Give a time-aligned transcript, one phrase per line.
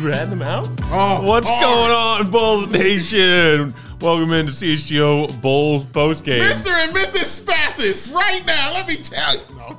[0.00, 0.66] You ratting them out?
[0.84, 1.62] Oh, What's hard.
[1.62, 3.74] going on, Bulls Nation?
[4.00, 6.40] Welcome into CHGO Bulls postgame.
[6.40, 6.70] Mr.
[6.70, 7.44] and Mrs.
[7.44, 9.42] Spathis, right now, let me tell you.
[9.54, 9.76] No.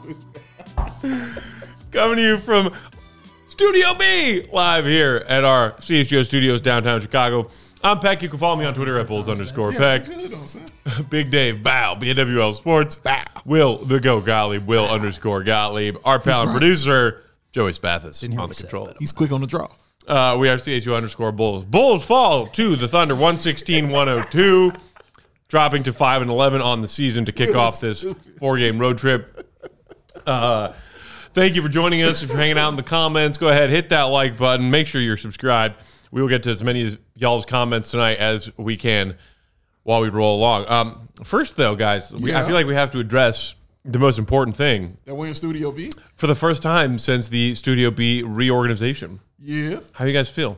[1.91, 2.71] Coming to you from
[3.47, 7.47] Studio B, live here at our CHGO studios downtown Chicago.
[7.83, 8.22] I'm Peck.
[8.22, 10.08] You can follow me on Twitter at Bulls underscore Peck.
[10.08, 10.61] Yeah, you know, son.
[11.09, 12.97] Big Dave Bow, BNWL Sports.
[12.97, 13.23] Bow.
[13.44, 15.97] Will the Go Gottlieb, Will underscore Gottlieb.
[16.05, 18.94] Our pal and producer, Joey Spathis on the control.
[18.99, 19.67] He's quick on the draw.
[20.12, 21.64] Uh, we are CHGO underscore Bulls.
[21.64, 24.73] Bulls fall to the Thunder 116 102,
[25.48, 28.06] dropping to 5 and 11 on the season to kick off this
[28.38, 29.48] four game road trip.
[30.28, 30.73] Uh,
[31.34, 32.22] thank you for joining us.
[32.23, 34.70] If you're hanging out in the comments, go ahead, hit that like button.
[34.70, 35.76] Make sure you're subscribed.
[36.12, 39.16] We will get to as many of y'all's comments tonight as we can
[39.84, 40.66] while we roll along.
[40.67, 44.58] Um, first, though, guys, we, I feel like we have to address the most important
[44.58, 45.89] thing That went in Studio B?
[46.16, 49.22] for the first time since the Studio B reorganization.
[49.42, 49.92] Yes.
[49.94, 50.58] How you guys feel?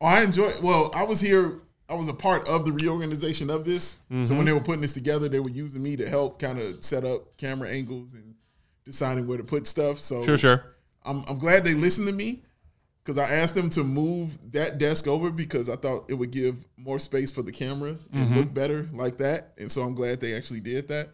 [0.00, 1.60] Oh, I enjoy Well, I was here.
[1.88, 3.96] I was a part of the reorganization of this.
[4.10, 4.26] Mm-hmm.
[4.26, 6.82] So when they were putting this together, they were using me to help kind of
[6.82, 8.34] set up camera angles and
[8.84, 10.00] deciding where to put stuff.
[10.00, 10.64] So Sure, sure.
[11.04, 12.42] I'm, I'm glad they listened to me
[13.04, 16.64] because I asked them to move that desk over because I thought it would give
[16.76, 18.38] more space for the camera and Mm-hmm.
[18.38, 19.52] look better like that.
[19.58, 21.10] And so I'm glad they actually did that.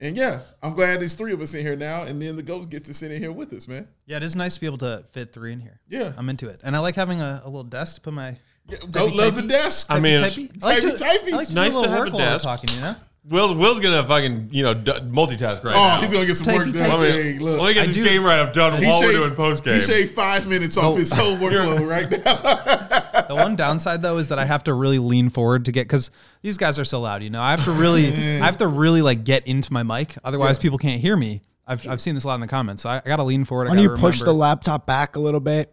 [0.00, 2.68] And yeah, I'm glad there's three of us in here now, and then the ghost
[2.68, 3.88] gets to sit in here with us, man.
[4.04, 5.80] Yeah, it is nice to be able to fit three in here.
[5.88, 6.12] Yeah.
[6.18, 8.36] I'm into it, and I like having a, a little desk to put my.
[8.68, 9.86] Yeah, Goat loves the desk.
[9.88, 10.50] I mean, typey.
[10.62, 11.32] I like to, Typey, typey.
[11.32, 12.44] I like to Nice do a to little have work a while we're desk.
[12.44, 12.74] talking.
[12.74, 12.96] You know,
[13.28, 16.00] Will's, Will's gonna fucking you know d- multitask right oh, now.
[16.00, 16.90] he's gonna get some work Typey, done.
[16.90, 17.10] typey.
[17.10, 19.12] Hey, look, Let me get I this do- game right up done He while we're
[19.12, 19.74] doing post game.
[19.74, 20.96] He shaved five minutes off Oh.
[20.96, 22.85] his whole workload right now.
[23.28, 26.10] the one downside though is that I have to really lean forward to get because
[26.42, 27.22] these guys are so loud.
[27.22, 30.14] You know, I have to really, I have to really like get into my mic.
[30.24, 30.62] Otherwise, Yeah.
[30.62, 31.42] people can't hear me.
[31.66, 33.44] I've, I've seen this a lot in the comments, so I, I got to lean
[33.44, 33.68] forward.
[33.68, 35.72] I you gotta push the laptop back a little bit?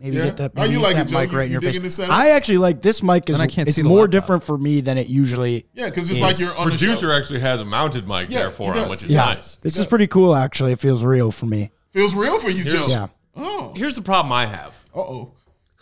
[0.00, 0.24] Maybe Yeah.
[0.24, 1.18] get that, How maybe you get like that it, Joe?
[1.20, 1.74] mic You- right in you your face.
[1.74, 2.12] digging this setup?
[2.16, 4.10] I actually like this mic is Then I can't it's see more laptop.
[4.10, 5.66] different for me than it usually.
[5.74, 6.22] yeah, because it's is.
[6.22, 7.12] like you're on the Producer show.
[7.12, 9.56] actually has a mounted mic Yeah, there for him, which is Yeah, nice.
[9.56, 10.34] this is pretty cool.
[10.34, 11.70] Actually, it feels real for me.
[11.92, 12.84] Feels real for you, Joe.
[12.88, 13.06] Yeah.
[13.36, 13.72] Oh.
[13.76, 14.74] Here's the problem I have.
[14.94, 15.32] Uh oh.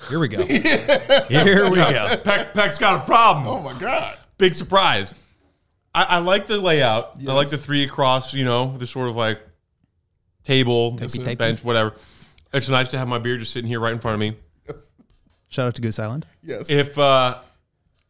[0.08, 0.44] Here we go.
[0.46, 2.16] Here we go.
[2.24, 3.46] Peck, Peck's got a problem.
[3.46, 4.18] Oh my God.
[4.38, 5.14] Big surprise.
[5.94, 7.16] I, I like the layout.
[7.26, 8.32] I like the three across.
[8.32, 9.40] You know, the sort of like
[10.44, 11.34] table, sir.
[11.36, 11.94] bench, whatever.
[12.52, 14.36] It's nice to have my beer just sitting here right in front of me.
[15.48, 16.26] Shout out to Goose Island.
[16.42, 16.70] Yes.
[16.70, 17.38] if uh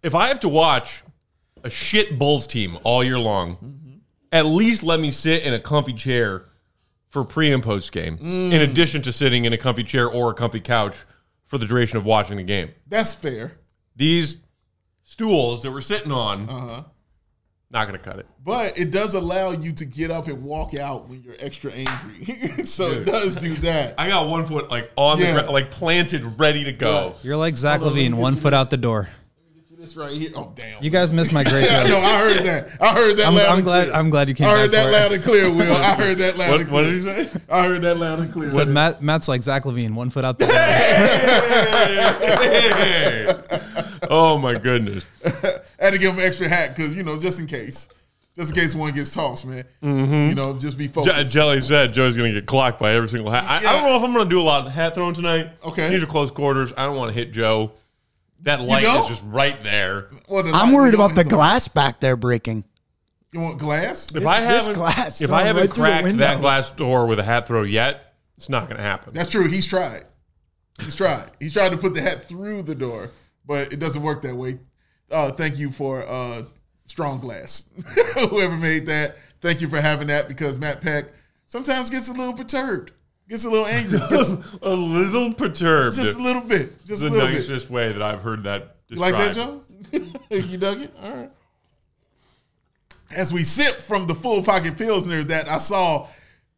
[0.03, 1.03] if I have to watch
[1.65, 4.01] a shit Bulls team all year long,
[4.33, 6.47] at least let me sit in a comfy chair
[7.11, 10.35] for pre and post game, in addition to sitting in a comfy chair or a
[10.35, 10.97] comfy couch
[11.53, 12.71] for the duration of watching the game.
[12.89, 13.53] That's fair.
[13.95, 14.39] These
[15.05, 16.83] stools that we're sitting on, Uh-huh.
[17.71, 18.27] not going to cut it.
[18.43, 22.25] But it does allow you to get up and walk out when you're extra angry.
[22.65, 23.97] so it does do that.
[23.99, 25.35] I got one foot like on Yeah.
[25.35, 27.17] the gra- like planted, ready to go.
[27.23, 28.55] You're like Zach Hold on, let me LaVine, one foot this.
[28.55, 29.11] out the door.
[29.83, 30.31] This right here.
[30.37, 30.81] Oh damn.
[30.81, 31.89] You guys missed my great I joke.
[31.89, 31.99] know.
[31.99, 32.69] I heard that.
[32.81, 33.27] I heard that.
[33.27, 33.85] I'm, loud I'm and glad.
[33.87, 33.95] clear.
[33.97, 35.15] I'm glad you came I heard back that for loud it.
[35.17, 35.73] and clear, Will.
[35.77, 36.93] I heard that loud What, and what clear.
[37.17, 37.41] did he say?
[37.51, 38.49] I heard that loud and clear.
[38.53, 40.55] Said Matt, Matt's like Zach LaVine, one foot out the door.
[42.43, 43.27] Hey!
[44.09, 45.05] oh my goodness.
[45.25, 45.31] I
[45.81, 47.89] had to give him extra hat because you know, just in case,
[48.37, 49.65] just in case one gets tossed, man.
[49.83, 50.29] Mm-hmm.
[50.29, 51.35] You know, just be Je- focused.
[51.35, 53.43] Jelly said Joe's going to get clocked by every single hat.
[53.49, 55.51] I, I don't know if I'm going to do a lot of hat throwing tonight.
[55.65, 55.91] Okay.
[55.91, 56.73] These are close quarters.
[56.77, 57.73] I don't want to hit Joe.
[58.43, 59.03] That light don't?
[59.03, 60.09] is just right there.
[60.29, 62.65] Well, the I'm light- worried about the glass back there breaking.
[63.33, 64.15] You want glass?
[64.15, 66.25] If I this haven't, glass if thrown I haven't right through the cracked window.
[66.25, 69.15] that glass door with a hat throw yet, it's not going to happen.
[69.15, 69.47] That's true.
[69.49, 70.05] He's tried.
[70.81, 71.31] He's tried.
[71.41, 73.09] He's tried to put the hat through the door,
[73.47, 74.59] but it doesn't work that way.
[75.11, 76.43] Uh, thank you for uh,
[76.87, 77.67] Strong Glass,
[78.29, 79.17] whoever made that.
[79.41, 81.07] Thank you for having that because Matt Peck
[81.47, 82.93] sometimes gets a little perturbed,
[83.33, 84.29] gets a little angry, gets
[84.61, 85.97] a little perturbed.
[85.97, 87.37] just a little bit, just the a little bit.
[87.37, 89.63] nicest way that I've heard that You like that, Joe?
[90.31, 90.95] you dug it?
[91.03, 91.31] All right.
[93.11, 96.09] As we sip from the full pocket pilsner that I saw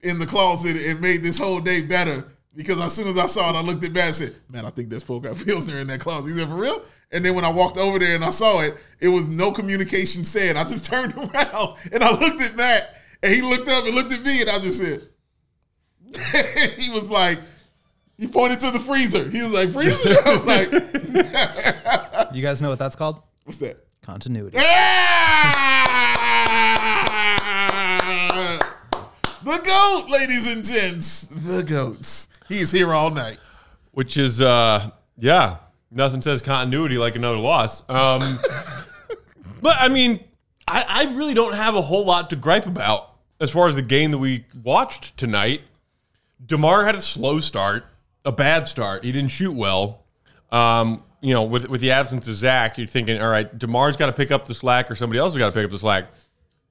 [0.03, 2.27] in the closet and made this whole day better,
[2.57, 4.71] because as soon as I saw it, I looked at Matt and said, "Man, I
[4.71, 6.83] think there's full pocket pilsner in that closet." He said, "For real?"
[7.13, 10.25] And then when I walked over there and I saw it, it was no communication
[10.25, 10.57] said.
[10.57, 14.13] I just turned around and I looked at Matt, and he looked up and looked
[14.13, 15.09] at me, and I just said,
[16.79, 17.41] he was like,
[18.19, 19.29] he pointed to the freezer.
[19.29, 20.15] He was like, freezer?
[20.25, 20.73] I'm like,
[22.35, 23.21] You guys know what that's called?
[23.45, 23.85] what's that?
[24.03, 24.57] Continuity.
[24.59, 25.71] Ah!
[29.45, 31.23] The goat, ladies and gents.
[31.31, 32.29] The goats.
[32.49, 33.39] He is here all night.
[33.93, 35.59] which is uh yeah
[35.91, 38.39] nothing says continuity like another loss um
[39.63, 40.23] but i mean
[40.67, 43.83] I, I really don't have a whole lot to gripe about as far as the
[43.83, 45.61] game that we watched tonight
[46.45, 47.85] demar had a slow start
[48.25, 50.05] a bad start he didn't shoot well
[50.51, 54.07] um you know with with the absence of zach you're thinking all right demar's got
[54.07, 56.07] to pick up the slack or somebody else has got to pick up the slack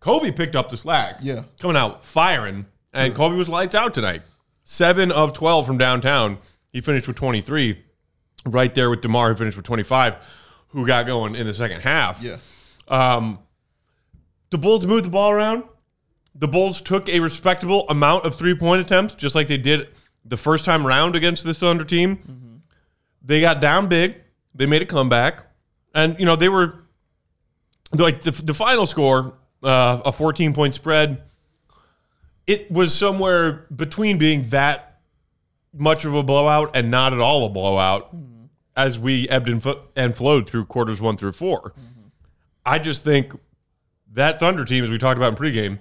[0.01, 1.43] coby picked up the slack Yeah.
[1.59, 4.21] coming out firing and coby was lights out tonight
[4.65, 6.37] seven of 12 from downtown.
[6.71, 7.83] He finished with 23.
[8.45, 10.15] Right there with DeMar, who finished with 25,
[10.69, 12.21] who got going in the second half.
[12.21, 12.37] Yeah.
[12.87, 13.39] Um,
[14.51, 15.63] the Bulls moved the ball around.
[16.35, 19.89] The Bulls took a respectable amount of three point attempts, just like they did
[20.25, 22.17] the first time round against this Thunder team.
[22.17, 22.55] Mm-hmm.
[23.21, 24.19] They got down big.
[24.55, 25.45] They made a comeback.
[25.93, 26.79] And, you know, they were
[27.93, 31.21] like the, the final score, uh, a 14 point spread
[32.47, 34.99] it was somewhere between being that
[35.73, 38.45] much of a blowout and not at all a blowout mm-hmm.
[38.75, 41.79] as we ebbed and, fo- and flowed through quarters one through 4 mm-hmm.
[42.65, 43.33] I just think
[44.13, 45.79] that Thunder team, as we talked about in pregame,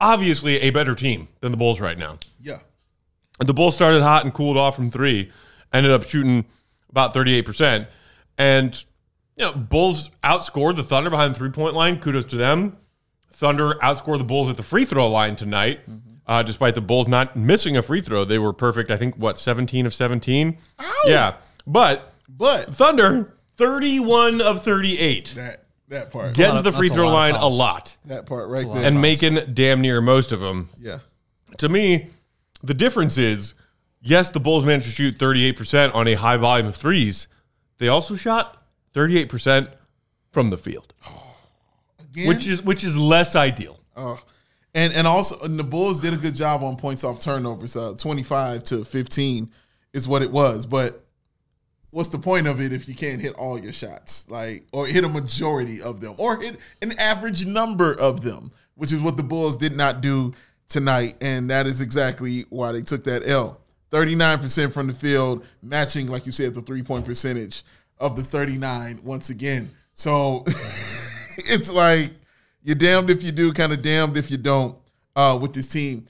[0.00, 2.18] obviously a better team than the Bulls right now.
[2.40, 2.58] Yeah.
[3.40, 5.30] The Bulls started hot and cooled off from three,
[5.72, 6.44] ended up shooting
[6.90, 7.86] about 38%.
[8.36, 8.74] And,
[9.36, 12.00] you know, Bulls outscored the Thunder behind the three point line.
[12.00, 12.76] Kudos to them.
[13.30, 15.80] Thunder outscored the Bulls at the free throw line tonight,
[16.26, 18.24] uh, despite the Bulls not missing a free throw.
[18.24, 20.58] They were perfect, I think, what, 17 of 17?
[21.06, 21.36] Yeah.
[21.66, 25.34] But But Thunder, 31 of 38.
[25.36, 26.34] that that part.
[26.34, 27.58] Getting to the free that's a throw lot of line a fouls.
[27.58, 28.84] lot that part right there.
[28.84, 30.98] and making damn near most of them yeah.
[31.58, 32.08] to me,
[32.62, 33.54] the difference is
[34.00, 37.26] yes, the Bulls managed to shoot 38% on a high volume of threes.
[37.78, 38.62] They also shot
[38.94, 39.68] 38%
[40.30, 40.92] from the field,
[42.00, 43.80] Again, which is which is less ideal.
[43.96, 44.20] Oh.
[44.74, 47.76] and and also and the Bulls did a good job on points off turnovers.
[47.76, 49.50] Uh, Twenty five to fifteen
[49.92, 50.66] is what it was.
[50.66, 51.04] But
[51.98, 55.02] what's the point of it if you can't hit all your shots, like or hit
[55.02, 59.22] a majority of them, or hit an average number of them, which is what the
[59.24, 60.32] Bulls did not do
[60.68, 63.60] tonight, and that is exactly why they took that L.
[63.90, 67.64] Thirty nine percent from the field, matching like you said the three point percentage
[67.98, 69.68] of the thirty nine once again.
[69.92, 70.44] So
[71.38, 72.12] it's like
[72.62, 74.76] you're damned if you do, kind of damned if you don't
[75.16, 76.06] uh, with this team.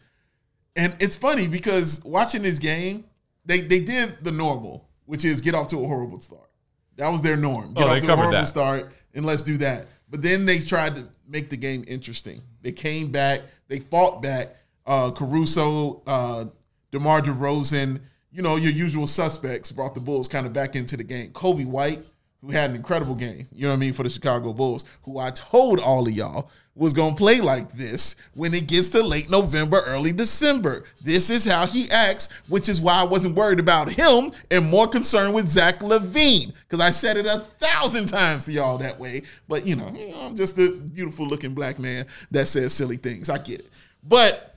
[0.77, 3.05] And it's funny because watching this game,
[3.47, 6.49] they they did the normal, which is get off to a horrible start.
[6.97, 7.75] That was their norm.
[7.75, 8.49] Get Oh, off to a horrible that.
[8.49, 9.87] start and let's do that.
[10.11, 12.43] But then they tried to make the game interesting.
[12.63, 14.55] They came back, they fought back.
[14.87, 16.47] Uh, Caruso, uh,
[16.93, 18.01] DeMar DeRozan,
[18.33, 21.31] you know, your usual suspects brought the Bulls kind of back into the game.
[21.33, 22.05] Coby White,
[22.41, 25.19] who had an incredible game, you know what I mean, for the Chicago Bulls, who
[25.19, 29.03] I told all of y'all was going to play like this when it gets to
[29.03, 30.85] late November, early December.
[31.03, 34.87] This is how he acts, which is why I wasn't worried about him and more
[34.87, 39.23] concerned with Zach LaVine, because I said it a thousand times to y'all that way.
[39.49, 43.29] But, you know, I'm just a beautiful looking black man that says silly things.
[43.29, 43.71] I get it.
[44.05, 44.48] But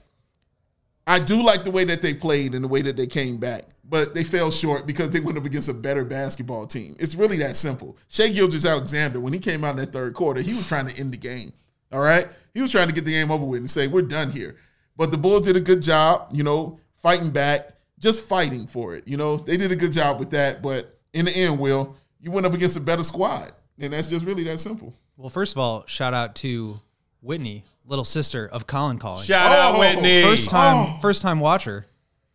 [1.06, 3.64] I do like the way that they played and the way that they came back,
[3.84, 6.96] but they fell short because they went up against a better basketball team.
[6.98, 7.96] It's really that simple.
[8.08, 11.12] Shai Gilgeous-Alexander, when he came out in that third quarter, he was trying to end
[11.12, 11.52] the game.
[11.90, 14.30] All right, he was trying to get the game over with and say we're done
[14.30, 14.56] here.
[14.96, 19.06] But the Bulls did a good job, you know, fighting back, just fighting for it.
[19.06, 20.62] You know, they did a good job with that.
[20.62, 24.24] But in the end, Will, you went up against a better squad, and that's just
[24.24, 24.94] really that simple.
[25.16, 26.80] Well, first of all, shout out to
[27.22, 29.22] Whitney, little sister of Colin calling.
[29.24, 30.22] Shout out Oh, Whitney.
[30.22, 30.98] First time, Oh.
[31.00, 31.86] first time watcher.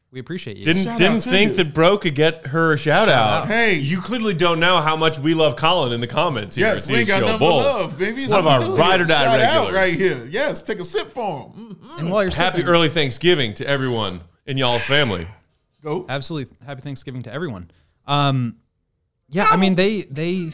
[0.09, 0.63] We appreciate you.
[0.63, 1.57] Didn't Shout didn't to think you.
[1.57, 3.43] that Bro could get her a shout, out.
[3.43, 3.47] out.
[3.47, 3.73] Hey.
[3.75, 6.67] you clearly don't know how much we love Colin in the comments here.
[6.67, 7.63] Yes, at we ain't got CHGO nothing but Bulls.
[7.65, 8.23] love, baby.
[8.23, 9.75] It's One of our ride or die Shout out regulars.
[9.75, 10.25] right here.
[10.29, 11.77] Yes, take a sip for him.
[11.99, 15.27] and while you're Happy sipping- early Thanksgiving to everyone in y'all's family.
[15.83, 16.05] Go.
[16.07, 17.69] absolutely happy Thanksgiving to everyone.
[18.07, 18.55] Um,
[19.29, 20.53] yeah, I mean they they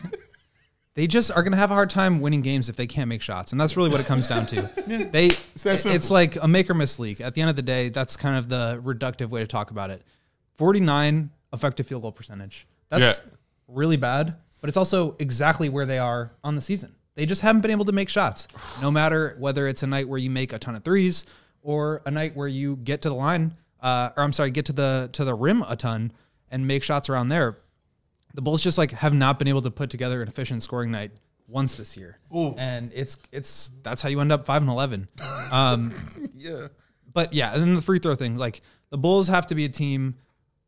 [0.95, 3.51] they just are gonna have a hard time winning games if they can't make shots,
[3.51, 4.69] and that's really what it comes down to.
[5.11, 7.21] They It's it's like a make or miss league.
[7.21, 9.89] At the end of the day, that's kind of the reductive way to talk about
[9.89, 10.01] it.
[10.55, 12.67] Forty nine effective field goal percentage.
[12.89, 13.31] That's Yeah.
[13.67, 16.95] really bad, but it's also exactly where they are on the season.
[17.15, 18.47] They just haven't been able to make shots,
[18.81, 21.25] no matter whether it's a night where you make a ton of threes
[21.61, 24.73] or a night where you get to the line, uh, or I'm sorry, get to
[24.73, 26.11] the to the rim a ton
[26.51, 27.57] and make shots around there.
[28.33, 31.11] The Bulls just like have not been able to put together an efficient scoring night
[31.47, 32.17] once this year.
[32.35, 32.55] Ooh.
[32.57, 35.07] And it's it's that's how you end up five and eleven.
[35.51, 35.91] Um,
[36.33, 36.67] Yeah.
[37.13, 39.69] but yeah, and then the free throw thing, like the Bulls have to be a
[39.69, 40.15] team.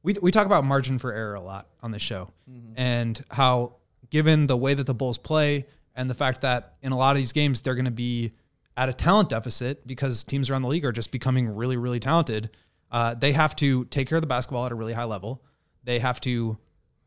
[0.04, 2.32] We we talk about margin for error a lot on this show,
[2.76, 3.78] and how
[4.12, 7.18] given the way that the Bulls play and the fact that in a lot of
[7.18, 8.32] these games they're going to be
[8.78, 12.52] at a talent deficit because teams around the league are just becoming really really talented.
[12.92, 15.42] Uh, they have to take care of the basketball at a really high level.
[15.84, 16.58] They have to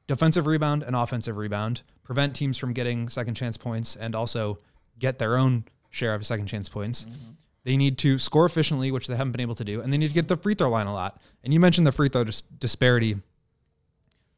[0.09, 4.59] defensive rebound and offensive rebound, prevent teams from getting second chance points, and also
[4.99, 7.05] get their own share of second chance points.
[7.05, 7.31] Mm-hmm.
[7.63, 10.09] They need to score efficiently, which they haven't been able to do, and they need
[10.09, 11.21] to get the free throw line a lot.
[11.45, 13.17] And you mentioned the free throw dis- disparity.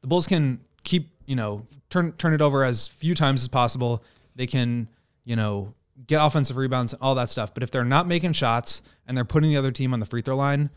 [0.01, 4.03] The Bulls can keep, you know, turn turn it over as few times as possible.
[4.35, 4.89] They can,
[5.25, 5.75] you know,
[6.07, 7.55] get offensive rebounds, and all that stuff.
[7.55, 10.23] But if they're not making shots and they're putting the other team on the free
[10.23, 10.71] throw line,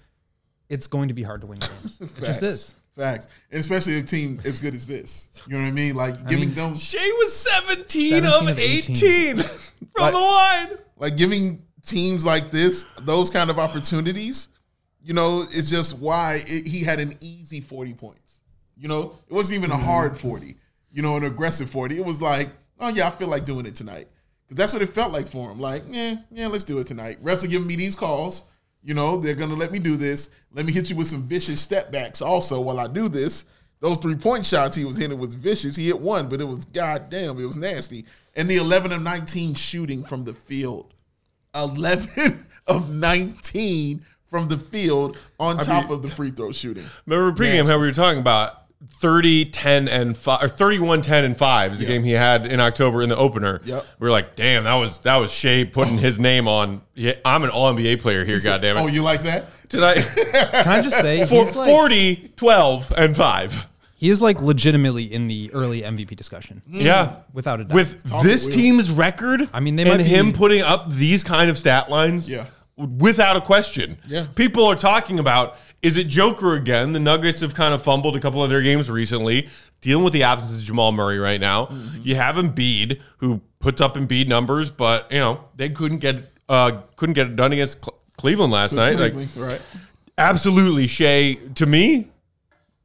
[0.70, 2.02] it's going to be hard to win games.
[2.02, 2.76] it just is.
[2.96, 3.28] Facts.
[3.52, 5.30] And especially a team as good as this.
[5.48, 5.96] You know what I mean?
[5.96, 9.38] Like giving mean- them Shai was 17, 17 of of 18, 18.
[9.44, 10.70] from Like- the line.
[10.98, 14.50] like giving teams like this those kind of opportunities,
[15.02, 18.42] you know, it's just why it, he had an easy 40 points.
[18.78, 19.86] You know, it wasn't even a mm-hmm.
[19.86, 20.56] hard 40,
[20.92, 21.98] you know, an aggressive 40.
[21.98, 24.08] It was like, oh, yeah, I feel like doing it tonight.
[24.46, 25.60] Because that's what it felt like for him.
[25.60, 27.24] Like, yeah, yeah, let's do it tonight.
[27.24, 28.44] Refs are giving me these calls.
[28.84, 30.30] You know, they're going to let me do this.
[30.52, 33.46] Let me hit you with some vicious step backs also while I do this.
[33.80, 35.76] Those three point shots he was hitting was vicious.
[35.76, 38.06] He hit one, but it was goddamn, it was nasty.
[38.36, 40.94] And the 11 of 19 shooting from the field.
[41.56, 46.86] 11 of 19 from the field on top mean- of the free throw shooting.
[47.06, 47.72] Remember pregame Nasty.
[47.74, 51.80] how we were talking about 30, 10, and 5, or 31, 10, and 5 is
[51.80, 51.92] the Yeah.
[51.92, 53.62] game he had in October in the opener.
[53.66, 53.86] Yep.
[54.00, 56.82] We were like, damn, that was that was Shai putting his name on.
[56.96, 58.82] Yeah, I'm an all NBA player here, goddammit.
[58.82, 59.50] Oh, you like that?
[59.70, 60.02] Did I?
[60.64, 63.68] Can I just say For, he's like, 40, 12, and 5.
[63.96, 66.82] he is like legitimately in the early MVP discussion, mm.
[66.82, 67.16] Yeah.
[67.34, 67.74] without a doubt.
[67.76, 68.56] With this wheel.
[68.56, 72.30] team's record, I mean, they and might him putting up these kind of stat lines,
[72.30, 72.48] Yeah.
[72.76, 73.98] without a question.
[74.08, 74.26] Yeah.
[74.36, 76.94] People are talking about is it Joker again?
[76.94, 79.50] The Nuggets have kind of fumbled a couple of their games recently,
[79.82, 81.66] dealing with the absence of Jamal Murray right now.
[81.66, 82.02] Mm-hmm.
[82.04, 86.82] You have Embiid who puts up Embiid numbers, but you know they couldn't get uh,
[86.96, 88.98] couldn't get it done against Cle- Cleveland last night.
[88.98, 89.62] Like right.
[90.18, 91.34] absolutely, Shai.
[91.56, 92.08] To me,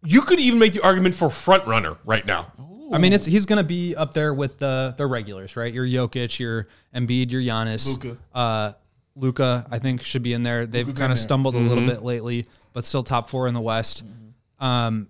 [0.05, 2.53] you could even make the argument for front runner right now.
[2.93, 5.73] I mean, it's he's gonna be up there with the the regulars, right?
[5.73, 8.19] Your Jokic, your Embiid, your Giannis, Luka.
[8.35, 8.73] Uh,
[9.15, 10.67] Luka, I think should be in there.
[10.67, 11.23] They've kind in of there.
[11.23, 12.47] stumbled a little bit lately,
[12.79, 14.05] but still top four in the West.
[14.07, 14.65] Mm-hmm.
[14.65, 15.09] Um,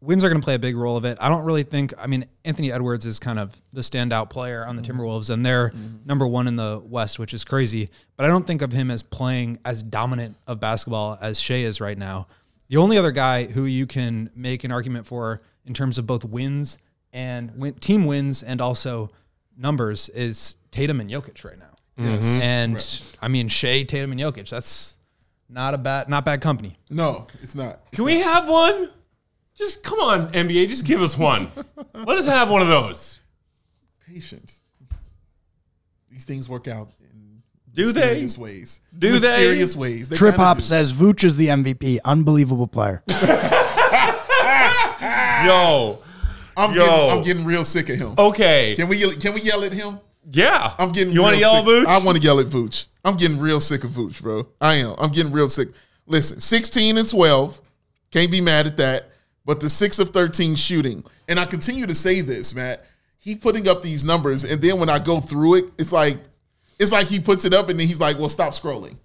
[0.00, 1.18] wins are going to play a big role of it.
[1.20, 1.92] I don't really think.
[1.98, 4.98] I mean, Anthony Edwards is kind of the standout player on the Mm-hmm.
[4.98, 5.74] Timberwolves, and they're
[6.06, 7.90] number one in the West, which is crazy.
[8.16, 11.82] But I don't think of him as playing as dominant of basketball as Shai is
[11.82, 12.28] right now.
[12.70, 16.24] The only other guy who you can make an argument for in terms of both
[16.24, 16.78] wins
[17.12, 19.10] and win, team wins and also
[19.54, 21.76] numbers is Tatum and Jokic right now.
[21.98, 22.40] Yes.
[22.42, 24.48] And I mean, Shai, Tatum, and Jokic.
[24.48, 24.96] That's
[25.52, 26.76] not a bad, not bad company.
[26.90, 27.80] No, it's not.
[27.88, 28.90] It's Can we have one?
[29.54, 31.48] Just come on, NBA, just give us one.
[31.94, 33.20] Let us have one of those.
[34.06, 34.62] patience.
[36.10, 37.42] These things work out in
[37.72, 38.00] Do they?
[38.00, 38.80] mysterious ways.
[38.98, 39.28] Do they?
[39.30, 40.08] mysterious ways.
[40.08, 40.62] They Trip Hop do.
[40.62, 41.98] says Vooch is the MVP.
[42.04, 43.02] Unbelievable player.
[45.44, 45.98] Yo,
[46.56, 46.86] I'm Yo.
[46.86, 48.14] getting, I'm getting real sick of him.
[48.16, 49.98] okay, Can we yell, can we yell at him?
[50.30, 50.74] Yeah.
[50.78, 51.12] I'm getting.
[51.12, 51.66] You want to real yell at.
[51.66, 51.86] Vooch?
[51.86, 52.88] I want to yell at Vooch.
[53.04, 54.46] I'm getting real sick of Vooch, bro.
[54.60, 54.94] I am.
[54.98, 55.68] I'm getting real sick.
[56.06, 57.60] Listen, 16 and 12,
[58.10, 59.10] can't be mad at that.
[59.44, 62.86] But the six of 13 shooting, and I continue to say this, Matt.
[63.18, 66.18] He putting up these numbers, and then when I go through it, it's like,
[66.78, 68.96] it's like he puts it up, and then he's like, "Well, stop scrolling."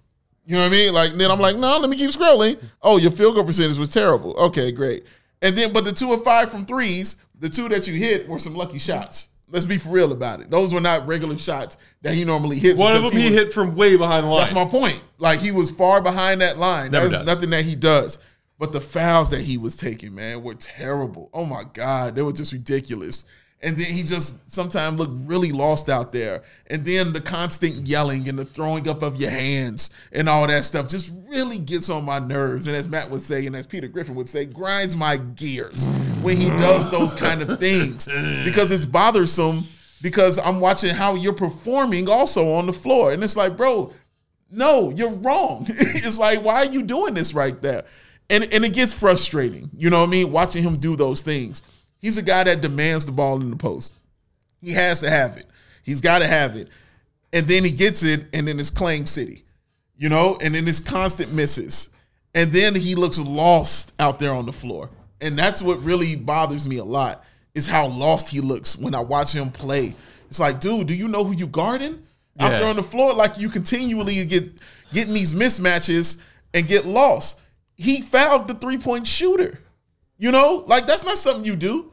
[0.48, 0.94] You know what I mean?
[0.94, 2.58] Like then I'm like, no, let me keep scrolling.
[2.80, 4.32] Oh, your field goal percentage was terrible.
[4.38, 5.04] Okay, great.
[5.42, 8.38] And then, but the two of five from threes, the two that you hit were
[8.38, 9.28] some lucky shots.
[9.50, 10.50] Let's be for real about it.
[10.50, 12.78] Those were not regular shots that he normally hits.
[12.78, 14.40] One of them he was- hit from way behind the line.
[14.40, 15.00] That's my point.
[15.18, 16.90] Like he was far behind that line.
[16.90, 17.26] Never There's does.
[17.34, 18.18] nothing that he does.
[18.58, 21.30] But the fouls that he was taking, man, were terrible.
[21.32, 23.24] Oh my God, they were just ridiculous.
[23.60, 26.44] And then he just sometimes looked really lost out there.
[26.68, 30.64] And then the constant yelling and the throwing up of your hands and all that
[30.64, 32.68] stuff just really gets on my nerves.
[32.68, 35.86] And as Matt would say, and as Peter Griffin would say, grinds my gears
[36.22, 38.06] when he does those kind of things
[38.44, 39.64] because it's bothersome.
[40.00, 43.92] Because I'm watching how you're performing also on the floor, and it's like, bro,
[44.48, 45.66] no, you're wrong.
[45.68, 47.84] it's like, why are you doing this right there?
[48.30, 49.70] And and it gets frustrating.
[49.76, 50.30] You know what I mean?
[50.30, 51.62] Watching him do those things.
[51.98, 53.94] He's a guy that demands the ball in the post.
[54.60, 55.46] He has to have it.
[55.82, 56.68] He's got to have it.
[57.32, 59.44] And then he gets it, and then it's Clang City.
[59.96, 61.90] You know, and then it's constant misses.
[62.34, 64.90] And then he looks lost out there on the floor.
[65.20, 67.24] And that's what really bothers me a lot.
[67.58, 69.94] is how lost he looks when I watch him play.
[70.28, 72.06] It's like, dude, do you know who you guarding
[72.38, 73.14] out there on the floor?
[73.14, 74.60] Like you continually get
[74.92, 76.18] getting these mismatches
[76.54, 77.40] and get lost.
[77.74, 79.60] He fouled the three point shooter.
[80.18, 81.92] You know, like that's not something you do.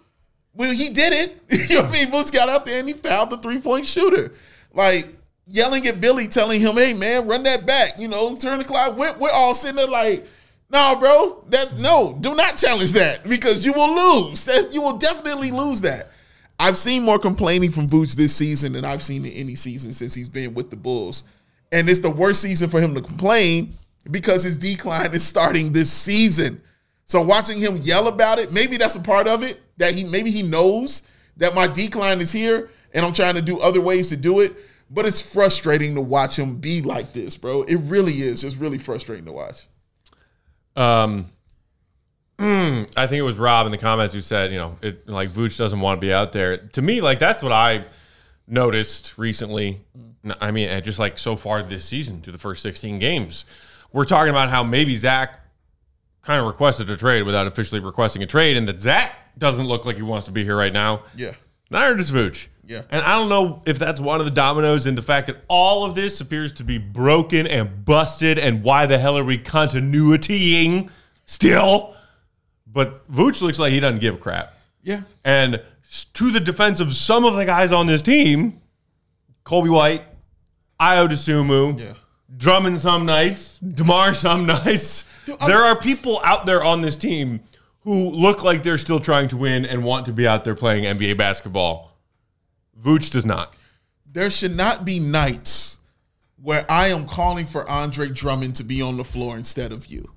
[0.56, 1.70] Well, he did it.
[1.70, 2.12] you know I mean?
[2.12, 4.34] Vooch got out there and he fouled the three point shooter.
[4.74, 5.08] Like
[5.46, 8.98] yelling at Billy, telling him, "Hey man, run that back." You know, turn the clock.
[8.98, 10.26] We're, we're all sitting there like,
[10.70, 14.44] "No, bro, that no, do not challenge that because you will lose.
[14.46, 16.12] That you will definitely lose that."
[16.58, 20.14] I've seen more complaining from Vooch this season than I've seen in any season since
[20.14, 21.26] he's been with the Bulls,
[21.72, 23.78] and it's the worst season for him to complain
[24.10, 26.62] because his decline is starting this season.
[27.06, 30.32] So watching him yell about it, maybe that's a part of it that he maybe
[30.32, 31.08] he knows
[31.38, 34.56] that my decline is here and I'm trying to do other ways to do it.
[34.90, 37.64] But it's frustrating to watch him be like this, bro.
[37.64, 38.44] It really is.
[38.44, 39.66] It's really frustrating to watch.
[40.76, 41.32] Um,
[42.38, 45.32] mm, I think it was Rob in the comments who said, you know, it like
[45.32, 46.58] Vooch doesn't want to be out there.
[46.58, 47.88] To me, like that's what I've
[48.48, 49.82] noticed recently.
[50.40, 53.46] I mean, just like so far this season through the first 16 games,
[53.92, 55.40] we're talking about how maybe Zach
[56.26, 59.86] kind of requested a trade without officially requesting a trade, and that Zach doesn't look
[59.86, 61.04] like he wants to be here right now.
[61.16, 61.34] Yeah.
[61.70, 62.48] Neither does Vooch.
[62.68, 62.82] Yeah.
[62.90, 65.86] And I don't know if that's one of the dominoes in the fact that all
[65.86, 70.90] of this appears to be broken and busted, and why the hell are we continuitying
[71.26, 71.96] still?
[72.66, 74.54] But Vooch looks like he doesn't give a crap.
[74.84, 75.02] Yeah.
[75.24, 75.62] And
[76.14, 78.62] to the defense of some of the guys on this team,
[79.46, 80.04] Coby White,
[80.80, 81.94] Ayo Dosunmu, Yeah.
[82.38, 85.06] Drummond some nights, DeMar some nights.
[85.46, 87.42] there are people out there on this team
[87.82, 90.84] who look like they're still trying to win and want to be out there playing
[90.84, 91.92] NBA basketball.
[92.82, 93.56] Vooch does not.
[94.12, 95.80] There should not be nights
[96.42, 100.12] where I am calling for Andre Drummond to be on the floor instead of you.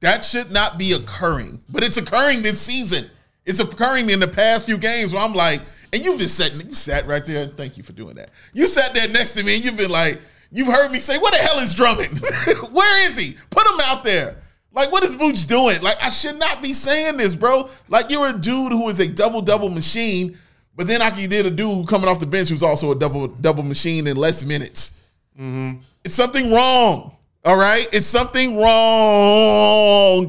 [0.00, 3.10] That should not be occurring, but it's occurring this season.
[3.46, 5.60] It's occurring in the past few games where I'm like,
[5.92, 7.46] and you've been sitting, you sat right there.
[7.46, 8.30] Thank you for doing that.
[8.52, 10.20] You sat there next to me and you've been like,
[10.52, 12.20] you've heard me say, "What the hell is Drummond?
[12.72, 13.36] Where is he?
[13.50, 14.36] Put him out there."
[14.74, 15.82] Like, what is Vooch doing?
[15.82, 17.68] Like, I should not be saying this, bro.
[17.88, 20.38] Like, you're a dude who is a double double machine,
[20.74, 23.28] but then I can did a dude coming off the bench who's also a double
[23.28, 24.92] double machine in less minutes.
[25.38, 25.80] Mm-hmm.
[26.04, 27.16] It's something wrong.
[27.44, 30.28] All right, it's something wrong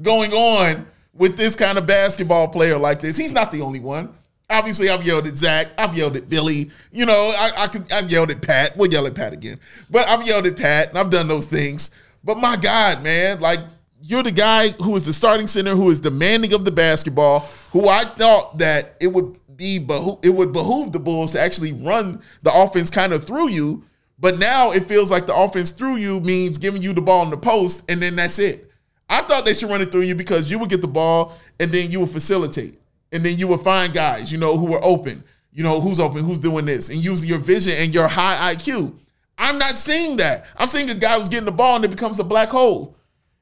[0.00, 3.16] going on with this kind of basketball player like this.
[3.16, 4.14] He's not the only one.
[4.50, 5.68] Obviously, I've yelled at Zach.
[5.78, 6.70] I've yelled at Billy.
[6.92, 7.90] You know, I, I could.
[7.92, 8.76] I've yelled at Pat.
[8.76, 9.58] We'll yell at Pat again.
[9.90, 11.90] But I've yelled at Pat, and I've done those things.
[12.22, 13.60] But my God, man, like
[14.02, 17.48] you're the guy who is the starting center, who is demanding of the basketball.
[17.72, 21.72] Who I thought that it would be, beho- it would behoove the Bulls to actually
[21.72, 23.82] run the offense kind of through you.
[24.18, 27.30] But now it feels like the offense through you means giving you the ball in
[27.30, 28.70] the post, and then that's it.
[29.08, 31.70] I thought they should run it through you because you would get the ball and
[31.72, 32.80] then you would facilitate.
[33.14, 35.22] And then you would find guys, you know, who are open,
[35.52, 38.92] you know, who's open, who's doing this, and using your vision and your high IQ.
[39.38, 40.46] I'm not seeing that.
[40.56, 42.96] I'm seeing a guy who's getting the ball and it becomes a black hole.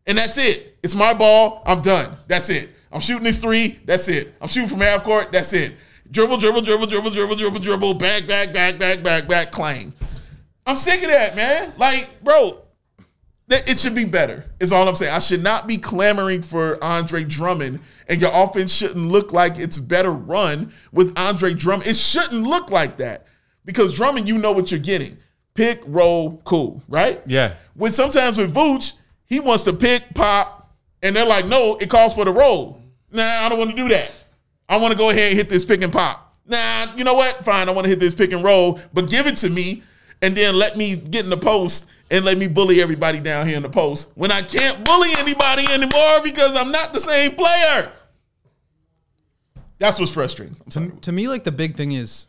[0.07, 0.79] And that's it.
[0.83, 1.63] It's my ball.
[1.65, 2.13] I'm done.
[2.27, 2.69] That's it.
[2.93, 3.81] I'm shooting this three.
[3.87, 4.35] That's it.
[4.41, 5.33] I'm shooting from half court.
[5.33, 5.75] That's it.
[6.11, 9.95] Dribble, dribble, dribble, dribble, dribble, dribble, dribble, back, back, back, back, back, back, clang.
[10.67, 11.73] I'm sick of that, man.
[11.79, 12.61] Like, bro,
[13.53, 14.45] it should be better.
[14.61, 15.13] Is all I'm saying.
[15.13, 19.79] I should not be clamoring for Andre Drummond, and your offense shouldn't look like it's
[19.79, 21.89] better run with Andre Drummond.
[21.89, 23.27] It shouldn't look like that
[23.65, 25.19] because Drummond, you know what you're getting.
[25.55, 27.21] Pick, roll, cool, right?
[27.27, 27.55] Yeah.
[27.75, 28.95] When sometimes with Vooch,
[29.27, 32.81] he wants to pick, pop, and they're like, no, it calls for the roll.
[33.11, 34.11] Nah, I don't want to do that.
[34.69, 36.37] I want to go ahead and hit this pick and pop.
[36.47, 37.45] Nah, you know what?
[37.45, 39.83] Fine, I want to hit this pick and roll, but give it to me
[40.23, 43.57] and then let me get in the post and let me bully everybody down here
[43.57, 47.91] in the post when I can't bully anybody anymore because I'm not the same player.
[49.79, 50.55] That's what's frustrating.
[50.77, 52.29] I'm to me, like the big thing is,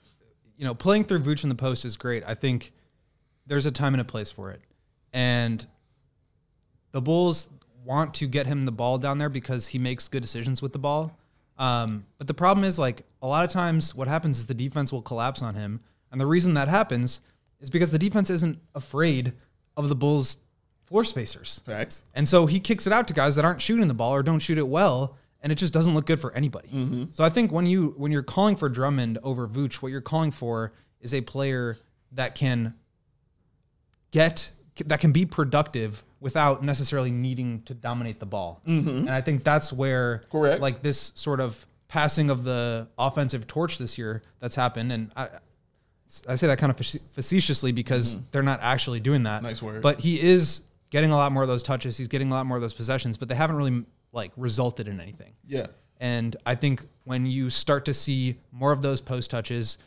[0.58, 2.24] you know, playing through Vooch in the post is great.
[2.26, 2.72] I think
[3.46, 4.62] there's a time and a place for it,
[5.12, 5.64] and
[6.94, 7.50] the Bulls
[7.84, 10.80] want to get him the ball down there because he makes good decisions with the
[10.80, 11.20] ball.
[11.58, 14.94] Um, but the problem is, like a lot of times, what happens is the defense
[14.94, 17.20] will collapse on him, and the reason that happens
[17.60, 19.34] is because the defense isn't afraid
[19.76, 20.38] of the Bulls'
[20.86, 21.62] floor spacers.
[21.66, 22.04] Facts.
[22.14, 24.40] And so he kicks it out to guys that aren't shooting the ball or don't
[24.40, 26.70] shoot it well, and it just doesn't look good for anybody.
[26.70, 27.04] Mm-hmm.
[27.12, 30.32] So I think when you when you're calling for Drummond over Vooch, what you're calling
[30.32, 31.78] for is a player
[32.12, 32.76] that can
[34.12, 34.52] get
[34.86, 38.62] that can be productive without necessarily needing to dominate the ball.
[38.66, 38.90] Mm-hmm.
[38.90, 40.62] And I think that's where Correct.
[40.62, 45.30] like this sort of passing of the offensive torch this year that's happened and I
[46.28, 46.78] I say that kind of
[47.12, 48.26] facetiously because mm-hmm.
[48.32, 49.44] they're not actually doing that.
[49.44, 49.82] Nice word.
[49.82, 51.98] But he is getting a lot more of those touches.
[51.98, 55.00] He's getting a lot more of those possessions, but they haven't really like resulted in
[55.00, 55.34] anything.
[55.46, 55.68] Yeah.
[56.00, 59.78] And I think when you start to see more of those post touches,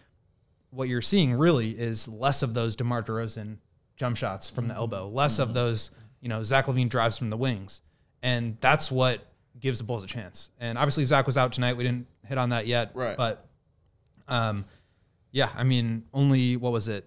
[0.70, 3.58] what you're seeing really is less of those DeMar DeRozan
[3.96, 4.80] jump shots from the mm-hmm.
[4.80, 5.54] elbow, less of mm-hmm.
[5.54, 7.82] those, you know, Zach LaVine drives from the wings.
[8.22, 9.26] And that's what
[9.60, 10.50] gives the Bulls a chance.
[10.58, 11.76] And obviously Zach was out tonight.
[11.76, 12.90] We didn't hit on that yet.
[12.94, 13.16] Right.
[13.16, 13.46] But
[14.28, 14.64] um
[15.36, 17.04] yeah, I mean, only what was it?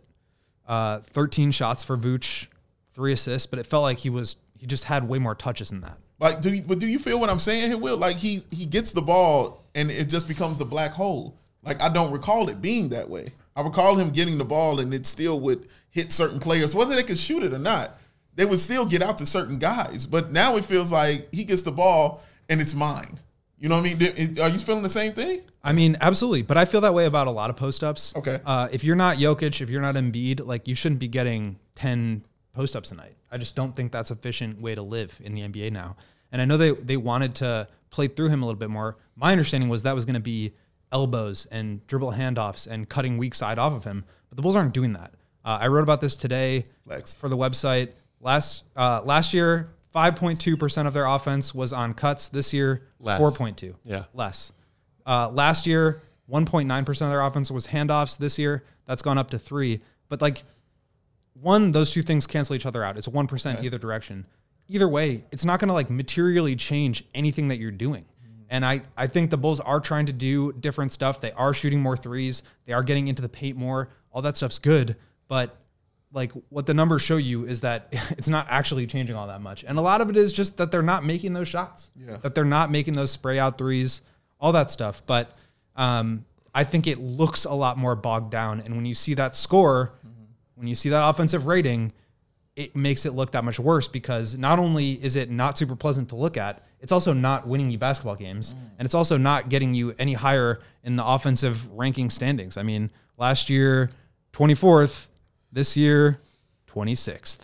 [0.67, 2.45] Uh 13 shots for Vooch,
[2.93, 5.81] three assists, but it felt like he was he just had way more touches than
[5.81, 5.97] that.
[6.19, 7.97] Like, do you, but do you feel what I'm saying here, Will?
[7.97, 11.39] Like he he gets the ball and it just becomes the black hole.
[11.63, 13.33] Like I don't recall it being that way.
[13.55, 17.03] I recall him getting the ball and it still would hit certain players, whether they
[17.03, 17.99] could shoot it or not.
[18.35, 20.05] They would still get out to certain guys.
[20.05, 23.19] But now it feels like he gets the ball and it's mine.
[23.59, 24.39] You know what I mean?
[24.39, 25.41] Are you feeling the same thing?
[25.63, 26.43] I mean, absolutely.
[26.43, 28.13] But I feel that way about a lot of post ups.
[28.15, 28.39] Okay.
[28.45, 32.23] Uh, if you're not Jokic, if you're not Embiid, like you shouldn't be getting 10
[32.53, 33.15] post ups a night.
[33.31, 35.97] I just don't think that's a efficient way to live in the NBA now.
[36.31, 38.97] And I know they, they wanted to play through him a little bit more.
[39.15, 40.53] My understanding was that was going to be
[40.91, 44.05] elbows and dribble handoffs and cutting weak side off of him.
[44.29, 45.13] But the Bulls aren't doing that.
[45.43, 47.15] Uh, I wrote about this today Flex.
[47.15, 47.93] for the website.
[48.21, 52.27] Last uh, last year, 5.2% of their offense was on cuts.
[52.27, 53.19] This year, Less.
[53.19, 53.75] 4.2.
[53.83, 54.05] Yeah.
[54.13, 54.51] Less.
[55.05, 58.17] Uh, last year, 1.9% of their offense was handoffs.
[58.17, 59.81] This year, that's gone up to three.
[60.09, 60.43] But like,
[61.33, 62.97] one, those two things cancel each other out.
[62.97, 64.25] It's 1% either direction.
[64.67, 68.05] Either way, it's not going to like materially change anything that you're doing.
[68.49, 71.21] And I, I think the Bulls are trying to do different stuff.
[71.21, 72.41] They are shooting more threes.
[72.65, 73.89] They are getting into the paint more.
[74.11, 74.95] All that stuff's good.
[75.27, 75.55] But
[76.11, 79.63] like what the numbers show you is that it's not actually changing all that much.
[79.63, 81.91] And a lot of it is just that they're not making those shots.
[81.95, 82.17] Yeah.
[82.17, 84.01] That they're not making those spray out threes,
[84.39, 85.03] all that stuff.
[85.05, 85.31] But
[85.75, 88.61] um, I think it looks a lot more bogged down.
[88.61, 89.93] And when you see that score,
[90.55, 91.93] when you see that offensive rating,
[92.55, 96.09] it makes it look that much worse because not only is it not super pleasant
[96.09, 98.53] to look at, it's also not winning you basketball games.
[98.77, 102.57] And it's also not getting you any higher in the offensive ranking standings.
[102.57, 103.91] I mean, last year,
[104.33, 105.07] 24th,
[105.51, 106.19] this year,
[106.71, 107.39] 26th.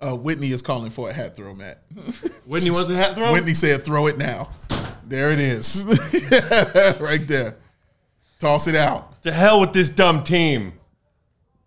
[0.00, 1.82] Uh, Whitney is calling for a hat throw, Matt.
[2.46, 3.32] Whitney wants a hat throw.
[3.32, 4.50] Whitney said, "Throw it now."
[5.06, 5.84] There it is,
[7.00, 7.56] right there.
[8.38, 10.72] Toss it out, To hell with this dumb team.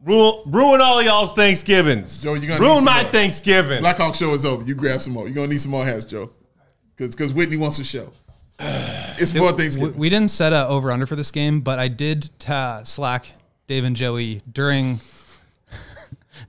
[0.03, 2.21] Ruin, ruin all y'all's Thanksgivings.
[2.21, 3.11] Joe, you're gonna need ruin some my more.
[3.11, 3.81] Thanksgiving.
[3.81, 4.63] Blackhawk show is over.
[4.63, 5.25] You grab some more.
[5.27, 6.31] You're gonna need some more hats, Joe,
[6.95, 8.11] because because Whitney wants a show.
[9.19, 9.97] It's for We, Thanksgiving.
[9.97, 13.31] we didn't set a over under for this game, but I did ta slack
[13.65, 14.97] Dave and Joey during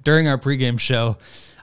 [0.05, 1.17] during our pregame show.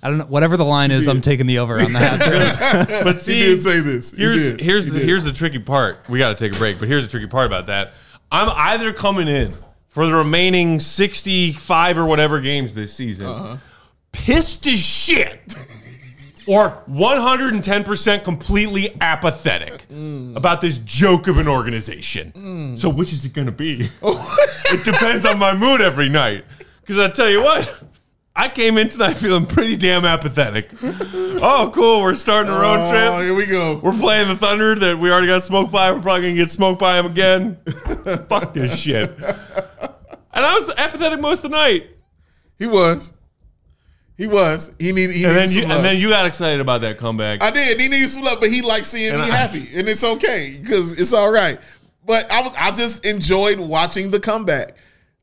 [0.03, 1.07] I don't know whatever the line is.
[1.07, 3.01] I'm taking the over on that.
[3.03, 4.11] but He see, did say this.
[4.11, 4.59] He here's did.
[4.61, 5.07] here's He the did.
[5.07, 5.99] here's the tricky part.
[6.07, 7.93] We got to take a break, but here's the tricky part about that.
[8.31, 9.55] I'm either coming in
[9.87, 13.57] for the remaining 65 or whatever games this season, Uh-huh.
[14.11, 15.55] pissed as shit,
[16.45, 20.35] or 110% completely apathetic Mm.
[20.35, 22.77] about this joke of an organization.
[22.77, 23.89] So which is it going to be?
[24.03, 26.45] it depends on my mood every night.
[26.81, 27.81] Because I tell you what.
[28.37, 30.69] I came in tonight feeling pretty damn apathetic.
[30.83, 32.01] Oh, cool.
[32.01, 33.25] We're starting a road Oh, trip.
[33.25, 33.77] here we go.
[33.81, 35.91] We're playing the Thunder that we already got smoked by.
[35.91, 37.57] We're probably gonna get smoked by them again.
[38.27, 39.09] Fuck this shit.
[39.17, 41.87] And I was apathetic most of the night.
[42.59, 43.13] He was.
[44.17, 44.73] He was.
[44.79, 45.15] He needed.
[45.15, 47.41] He And needed then you and then you got excited about that comeback.
[47.41, 47.79] I did.
[47.79, 50.57] He needed some love, but he liked seeing And me I- happy, and it's okay
[50.61, 51.57] because it's all right.
[52.05, 52.51] But I was.
[52.57, 54.75] I just enjoyed watching the comeback.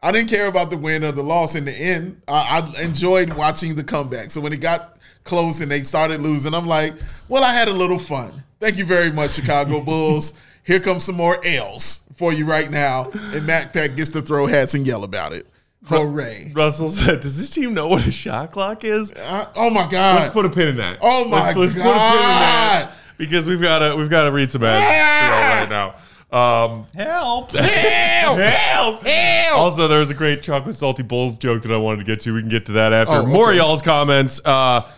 [0.02, 2.20] I didn't care about the win or the loss in the end.
[2.26, 4.30] I, I enjoyed watching the comeback.
[4.32, 6.94] So when it got close and they started losing, I'm like,
[7.28, 8.32] well, I had a little fun.
[8.58, 10.32] Thank you very much, Chicago Bulls.
[10.64, 14.46] Here comes some more L's for you right now, and Matt Peck gets to throw
[14.46, 15.46] hats and yell about it.
[15.86, 16.52] Hooray!
[16.54, 20.20] Russell said, "Does this team know what a shot clock is?" Uh, oh my God!
[20.20, 20.98] Let's put a pin in that.
[21.00, 22.82] Oh my let's, let's put a pin in God.
[22.82, 25.60] that because we've got to we've got to read some ads Ah.
[25.60, 25.94] right now.
[26.32, 27.52] Um, Help!
[27.54, 28.38] Help!
[28.38, 29.02] help!
[29.02, 29.58] Help!
[29.58, 32.32] Also, there's a great chocolate salty bulls joke that I wanted to get to.
[32.32, 34.40] We can get to that after Oh, more of y'all's comments.
[34.44, 34.88] Uh,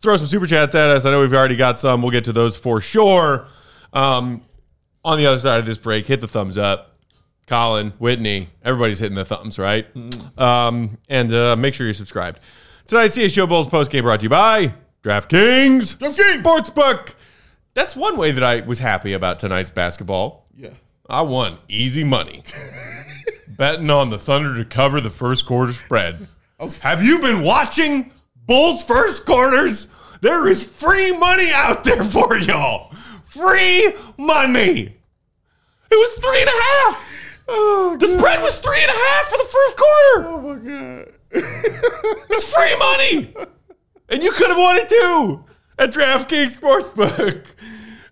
[0.00, 1.04] throw some super chats at us.
[1.04, 2.00] I know we've already got some.
[2.00, 3.46] We'll get to those for sure.
[3.92, 4.42] Um,
[5.04, 6.96] on the other side of this break, hit the thumbs up.
[7.46, 9.86] Colin, Whitney, everybody's hitting the thumbs, right?
[10.38, 12.40] Um, and uh, make sure you're subscribed.
[12.86, 16.42] Tonight's CSO Bulls post game brought to you by DraftKings, DraftKings.
[16.42, 17.14] Sportsbook.
[17.74, 20.39] That's one way that I was happy about tonight's basketball.
[20.60, 20.70] Yeah.
[21.08, 22.42] I won easy money.
[23.48, 26.28] Betting on the Thunder to cover the first quarter spread.
[26.82, 28.12] Have you been watching
[28.46, 29.86] Bulls first quarters?
[30.20, 32.92] There is free money out there for y'all.
[33.24, 34.96] Free money.
[35.90, 37.06] It was three and a half.
[37.48, 40.28] Oh, the spread was three and a half for the first quarter.
[40.28, 41.12] Oh my god.
[42.32, 43.34] It's free money.
[44.08, 45.44] And you could have won it too
[45.78, 47.46] at DraftKings Sportsbook.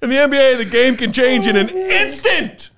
[0.00, 2.70] In the NBA, the game can change in an instant.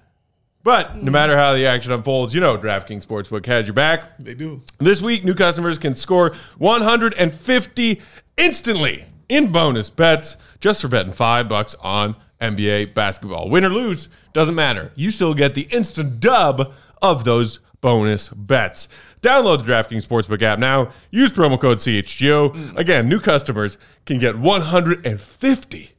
[0.62, 4.16] But no matter how the action unfolds, you know DraftKings Sportsbook has your back.
[4.18, 4.62] They do.
[4.78, 8.00] This week, new customers can score 150
[8.38, 13.50] instantly in bonus bets just for betting five bucks on NBA basketball.
[13.50, 14.92] Win or lose, doesn't matter.
[14.94, 18.88] You still get the instant dub of those bonus bets.
[19.20, 20.92] Download the DraftKings Sportsbook app now.
[21.10, 22.76] Use promo code CHGO.
[22.76, 25.92] Again, new customers can get 150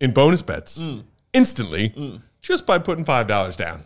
[0.00, 1.04] in bonus bets mm.
[1.32, 2.22] instantly mm.
[2.42, 3.84] just by putting $5 down.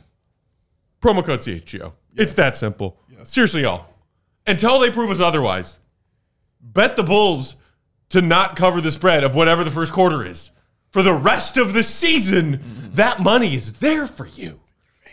[1.01, 1.93] Promo code CHGO.
[2.17, 2.99] It's that simple.
[3.25, 3.87] Seriously, y'all.
[4.47, 5.79] Until they prove us otherwise,
[6.61, 7.57] bet the Bulls
[8.11, 10.51] to not cover the spread of whatever the first quarter is.
[10.91, 12.95] For the rest of the season, mm-hmm.
[12.95, 14.61] that money is there for you.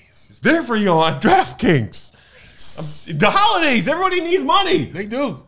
[0.08, 2.12] It's there for you on DraftKings.
[3.20, 4.86] The holidays, everybody needs money.
[4.86, 5.46] They do.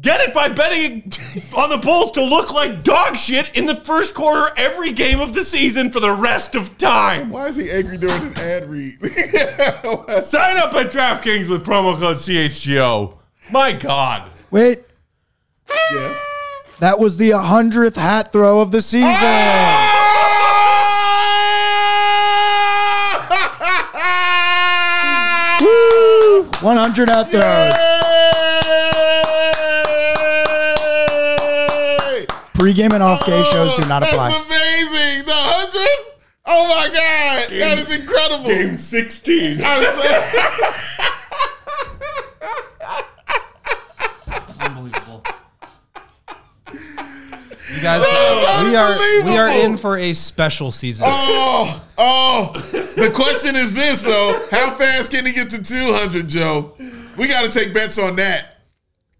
[0.00, 1.10] Get it by betting
[1.56, 5.34] on the Bulls to look like dog shit in the first quarter every game of
[5.34, 7.30] the season for the rest of time.
[7.30, 8.94] Why is he angry during an ad read?
[10.24, 13.18] Sign up at DraftKings with promo code CHGO.
[13.50, 14.30] My God.
[14.52, 14.84] Wait,
[15.68, 16.16] yes.
[16.78, 19.10] that was the 100th hat throw of the season.
[19.10, 20.04] Ah!
[25.60, 26.44] Woo!
[26.60, 27.42] 100 hat throws.
[27.42, 27.97] Yay!
[32.68, 34.28] Pre-game and off-game oh, shows do not That's apply.
[34.28, 35.24] That's amazing.
[35.24, 36.12] The hundred.
[36.44, 38.44] Oh my god, that is incredible.
[38.44, 39.62] Game 16.
[39.64, 39.96] I was
[44.36, 45.24] like- Unbelievable.
[47.74, 51.06] You guys, uh, we are we are in for a special season.
[51.08, 52.52] oh, oh.
[52.96, 56.74] The question is this though: How fast can he get to two hundred, Joe?
[57.16, 58.57] We got to take bets on that.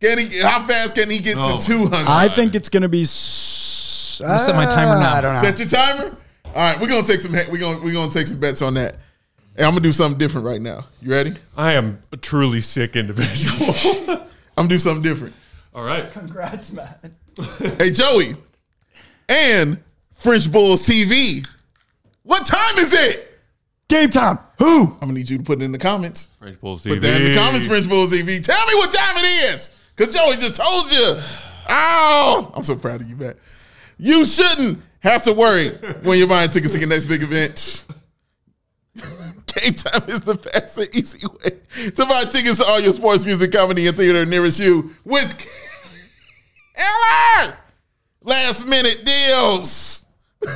[0.00, 0.40] Can he?
[0.40, 2.08] How fast can he get Oh to two hundred?
[2.08, 3.02] I think it's going to be.
[3.02, 5.14] S- gonna set my timer uh, now.
[5.14, 5.40] I don't know.
[5.40, 6.16] Set your timer.
[6.46, 7.32] All right, we're gonna take some.
[7.32, 8.94] We're gonna we're gonna take some bets on that.
[9.56, 10.86] And I'm gonna do something different right now.
[11.02, 11.34] You ready?
[11.56, 14.16] I am a truly sick individual.
[14.56, 15.34] I'm gonna do something different.
[15.74, 16.10] All right.
[16.12, 16.94] Congrats, man.
[17.78, 18.34] Hey, Joey,
[19.28, 19.78] and
[20.12, 21.46] French Bulls TV.
[22.24, 23.38] What time is it?
[23.88, 24.38] Game time.
[24.58, 24.86] Who?
[24.94, 26.30] I'm gonna need you to put it in the comments.
[26.40, 26.94] French Bulls TV.
[26.94, 28.44] Put that in the comments, French Bulls TV.
[28.44, 29.70] Tell me what time it is.
[29.98, 31.20] Because Joey just told you.
[31.68, 32.52] Ow!
[32.54, 33.34] I'm so proud of you, man.
[33.98, 35.70] You shouldn't have to worry
[36.02, 37.84] when you're buying tickets to your next big event.
[38.96, 43.24] Game time is the fast and easy way to buy tickets to all your sports,
[43.24, 45.46] music, comedy, and theater nearest you with
[46.76, 47.56] Eller!
[48.22, 50.06] Last minute deals.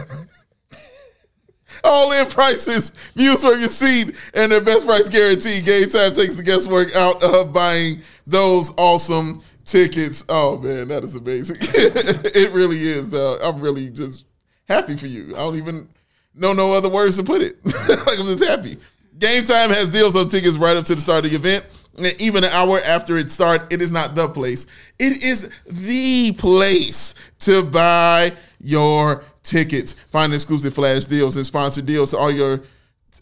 [1.85, 5.61] All in prices, views from your seat, and their best price guarantee.
[5.62, 10.24] Game time takes the guesswork out of buying those awesome tickets.
[10.28, 11.56] Oh man, that is amazing.
[11.61, 13.11] it really is.
[13.11, 13.38] Though.
[13.42, 14.26] I'm really just
[14.68, 15.35] happy for you.
[15.35, 15.88] I don't even
[16.35, 17.58] know no other words to put it.
[17.64, 18.76] like I'm just happy.
[19.18, 21.64] Game time has deals on tickets right up to the start of the event.
[21.96, 24.66] And even an hour after it starts, it is not the place.
[24.98, 29.92] It is the place to buy your tickets.
[29.92, 32.62] Find exclusive flash deals and sponsored deals to all your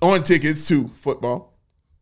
[0.00, 1.58] on tickets to football,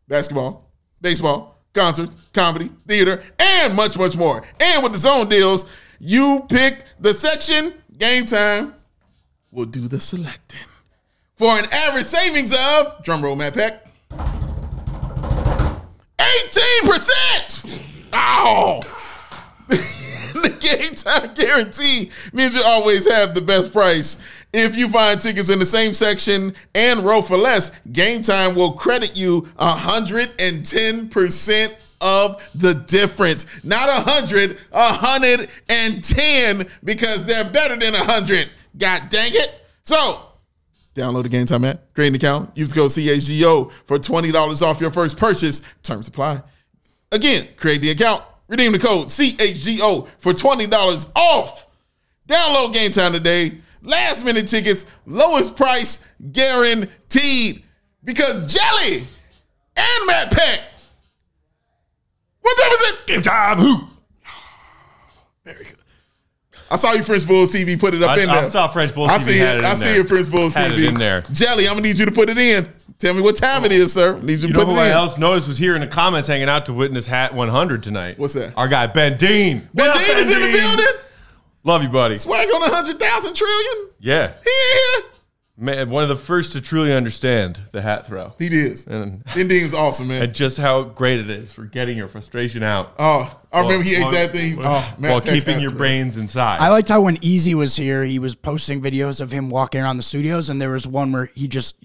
[0.07, 4.43] basketball, baseball, concerts, comedy, theater, and much, much more.
[4.59, 5.65] And with the zone deals,
[5.99, 8.73] you pick the section, game time
[9.51, 10.59] will do the selecting.
[11.35, 13.85] For an average savings of, drumroll Matt Peck,
[16.19, 17.81] 18%!
[18.13, 18.81] Ow!
[19.67, 24.17] the game time guarantee means you always have the best price.
[24.51, 28.73] If you find tickets in the same section and row for less, Game Time will
[28.73, 33.45] credit you 110% of the difference.
[33.63, 38.49] Not 100, 110 because they're better than 100.
[38.77, 39.65] God dang it.
[39.83, 40.25] So,
[40.95, 44.81] Download the Game Time app, create an account, use the code CHGO for $20 off
[44.81, 45.61] your first purchase.
[45.83, 46.41] Terms apply.
[47.11, 51.67] Again, create the account, redeem the code CHGO for $20 off.
[52.27, 53.59] Download Game Time today.
[53.81, 57.63] Last minute tickets, lowest price guaranteed.
[58.03, 58.97] Because Jelly
[59.75, 60.61] and Matt Peck.
[62.41, 63.07] What time is it?
[63.07, 63.57] Game time.
[63.59, 63.77] Who?
[65.45, 65.75] Very good.
[66.71, 68.45] I saw you, French Bulls TV, put it up I- in I there.
[68.45, 69.59] I saw French Bulls I TV see had it.
[69.59, 70.01] it I in see there.
[70.01, 70.87] it, French Bulls Had TV.
[70.87, 71.21] in there.
[71.33, 72.67] Jelly, I'm gonna need you to put it in.
[72.99, 74.19] Tell me what time it is, sir.
[74.19, 74.91] Need you to You know put who it in.
[74.91, 78.19] else noticed was here in the comments hanging out to witness Hat 100 tonight?
[78.19, 78.53] What's that?
[78.57, 79.67] Our guy Ben Dean.
[79.73, 80.85] Ben Dean is in the building.
[81.63, 82.15] Love you, buddy.
[82.15, 83.89] Swag on a hundred thousand trillion.
[83.99, 84.33] Yeah.
[84.43, 85.09] He in here.
[85.57, 88.87] man, one of the first to truly understand the hat throw He is.
[88.87, 90.23] and, Ending is awesome, man.
[90.23, 93.95] and just how great it is for getting your frustration out Oh, I remember he
[93.97, 94.57] ate while- that thing.
[94.61, 95.79] Oh, Matt while keeping your throw.
[95.79, 96.61] brains inside.
[96.61, 99.97] I liked how when Easy was here, he was posting videos of him walking around
[99.97, 101.75] the studios, and there was one where he just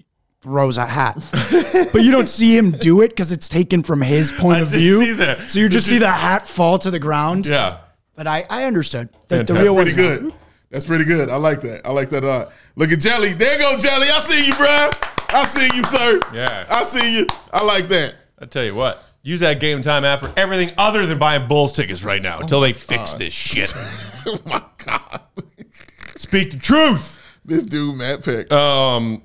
[0.41, 1.17] throws a hat,
[1.91, 4.67] but you don't see him do it because it's taken from his point I of
[4.69, 4.99] view.
[5.03, 5.49] see that.
[5.51, 7.47] So you just It's see the hat fall to the ground.
[7.47, 7.79] yeah.
[8.15, 9.63] But I, I understood the, the Fantastic.
[9.63, 10.33] real Pretty one's good.
[10.71, 11.29] That's pretty good.
[11.29, 11.81] I like that.
[11.85, 12.51] I like that a lot.
[12.75, 13.33] Look at Jelly.
[13.33, 14.07] There go Jelly.
[14.09, 14.89] I see you, bro.
[15.29, 16.19] I see you, sir.
[16.33, 16.65] Yeah.
[16.69, 17.27] I see you.
[17.53, 18.15] I like that.
[18.39, 21.71] I tell you what, use that game time app for everything other than buying Bulls
[21.73, 23.73] tickets right now until they fix this shit.
[24.27, 25.21] Oh my God.
[25.69, 27.39] Speak the truth.
[27.45, 28.51] This dude, Matt Peck.
[28.51, 29.21] Um,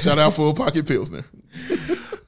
[0.00, 1.22] Shout out Full Pocket Pilsner.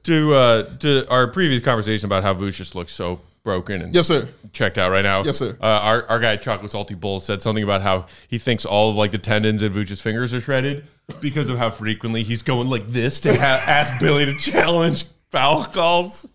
[0.03, 4.07] to uh, to our previous conversation about how Vooch just looks so broken and Yes,
[4.07, 4.27] sir.
[4.51, 5.23] checked out right now.
[5.23, 5.55] Yes, sir.
[5.61, 8.97] Uh, our our guy Chocolate Salty Bull said something about how he thinks all of
[8.97, 10.83] like the tendons in Vooch's fingers are shredded
[11.21, 15.63] because of how frequently he's going like this to ha- ask Billy to challenge foul
[15.63, 16.25] calls.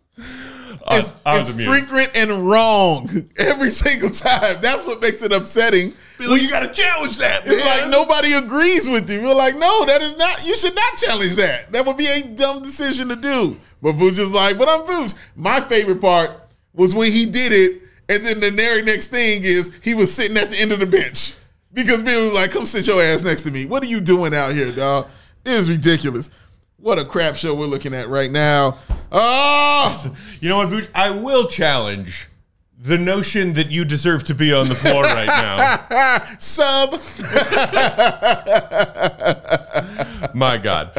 [0.87, 4.57] I, It's, I it's frequent and wrong every single time.
[4.63, 5.93] That's what makes it upsetting.
[6.19, 7.43] Billy, you got to challenge that.
[7.47, 7.83] It's man.
[7.83, 9.23] like nobody agrees with you.
[9.23, 10.47] We're like, no, that is not.
[10.47, 11.71] You should not challenge that.
[11.73, 13.59] That would be a dumb decision to do.
[13.83, 15.15] But Vooch is like, but I'm Vooch.
[15.37, 16.42] My favorite part
[16.75, 20.37] was when he did it, and then the very next thing is he was sitting
[20.37, 21.35] at the end of the bench
[21.73, 23.67] because Bill was like, "Come sit your ass next to me.
[23.67, 25.09] What are you doing out here, dog?
[25.45, 26.31] It is ridiculous.
[26.79, 28.79] What a crap show we're looking at right now.
[29.13, 30.89] Oh, You know what, Vooch?
[30.95, 32.29] I will challenge
[32.77, 36.25] the notion that you deserve to be on the floor right now.
[36.39, 36.93] sub.
[40.35, 40.91] My God.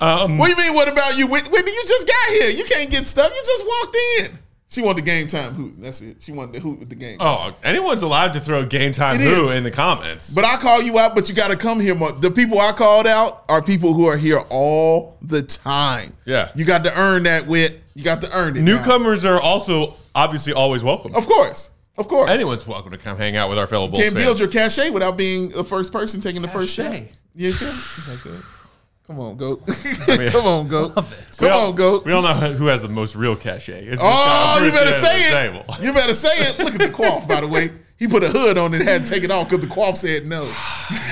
[0.00, 0.74] Um, What do you mean?
[0.74, 1.26] What about you?
[1.26, 2.50] Whitney, Whitney, you just got here.
[2.50, 3.32] You can't get stuff.
[3.34, 4.38] You just walked in.
[4.74, 5.74] She wanted the game time hoot.
[5.80, 6.16] That's it.
[6.20, 7.16] She wanted the hoot with the game.
[7.20, 9.50] oh, anyone's allowed to throw game time It who is.
[9.50, 10.34] in the comments.
[10.34, 12.10] But I call you out, but you got to come here more.
[12.12, 16.16] The people I called out are people who are here all the time.
[16.24, 16.50] Yeah.
[16.56, 17.80] You got to earn that wit.
[17.94, 18.62] You got to earn it.
[18.62, 18.76] now.
[18.78, 21.14] Newcomers are also obviously always welcome.
[21.14, 21.70] Of course.
[21.96, 22.28] Of course.
[22.28, 24.24] Anyone's welcome to come hang out with our fellow Bulls Can't fans.
[24.24, 26.90] build your cachet without being the first person taking the first step.
[26.92, 27.12] Cachet.
[27.36, 28.42] Yeah, you can.
[29.06, 29.12] Okay.
[29.12, 29.66] Come on, goat.
[29.68, 30.94] mean- Come on, goat.
[30.96, 31.02] We
[31.48, 32.04] Come all- on, goat.
[32.04, 33.84] We all know who has the most real cachet.
[33.86, 35.82] It's Oh, you better say it.
[35.82, 36.58] You better say it.
[36.58, 37.70] Look at the quaff, by the way.
[37.96, 39.96] He put a hood on it and had to take it off because the quaff
[39.96, 40.44] said no.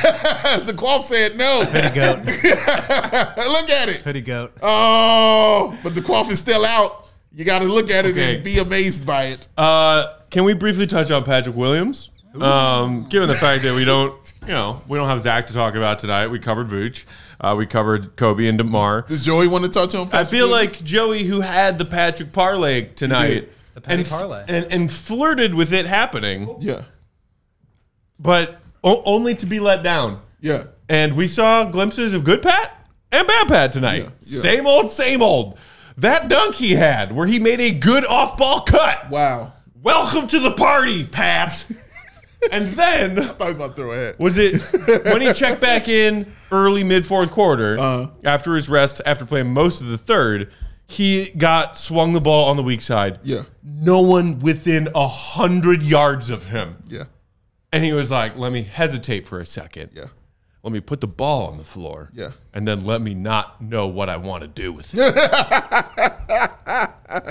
[0.65, 1.65] the quaff said no.
[1.65, 2.19] Hoodie goat.
[2.27, 4.03] look at it.
[4.03, 4.53] Hoodie goat.
[4.63, 7.09] Oh, but the quaff is still out.
[7.35, 8.35] You got to look at it Okay.
[8.37, 9.49] and be amazed by it.
[9.57, 12.11] Uh, can we briefly touch on Patrick Williams?
[12.41, 15.75] Um, given the fact that we don't, you know, we don't have Zach to talk
[15.75, 16.29] about tonight.
[16.29, 17.05] We covered Vooch.
[17.43, 19.03] Uh, we covered Coby and Demar.
[19.09, 20.09] Does Joey want to touch on?
[20.09, 20.29] Patrick?
[20.29, 23.49] I feel like Joey, who had the Patrick parlay tonight.
[23.75, 24.45] The Patty and, parlay.
[24.49, 26.83] and and flirted with it happening, yeah,
[28.19, 30.21] but o- only to be let down.
[30.41, 30.65] yeah.
[30.89, 34.03] And we saw glimpses of good Pat and bad Pat tonight.
[34.03, 34.41] Yeah, yeah.
[34.41, 35.59] Same old, same old.
[35.97, 39.09] That dunk he had, where he made a good off-ball cut.
[39.11, 39.55] Wow.
[39.83, 41.65] Welcome to the party, Pat.
[42.51, 44.19] and then I thought he was about to throw a hat.
[44.19, 44.61] was it
[45.05, 48.09] when he checked back in early mid fourth quarter Uh-huh.
[48.25, 50.51] after his rest after playing most of the third
[50.89, 55.83] he got swung the ball on the weak side Yeah, no one within a hundred
[55.83, 57.05] yards of him yeah,
[57.73, 60.07] and he was like let me hesitate for a second yeah.
[60.63, 62.33] let me put the ball on the floor Yeah.
[62.53, 64.99] and then let me not know what i want to do with it
[67.15, 67.25] Let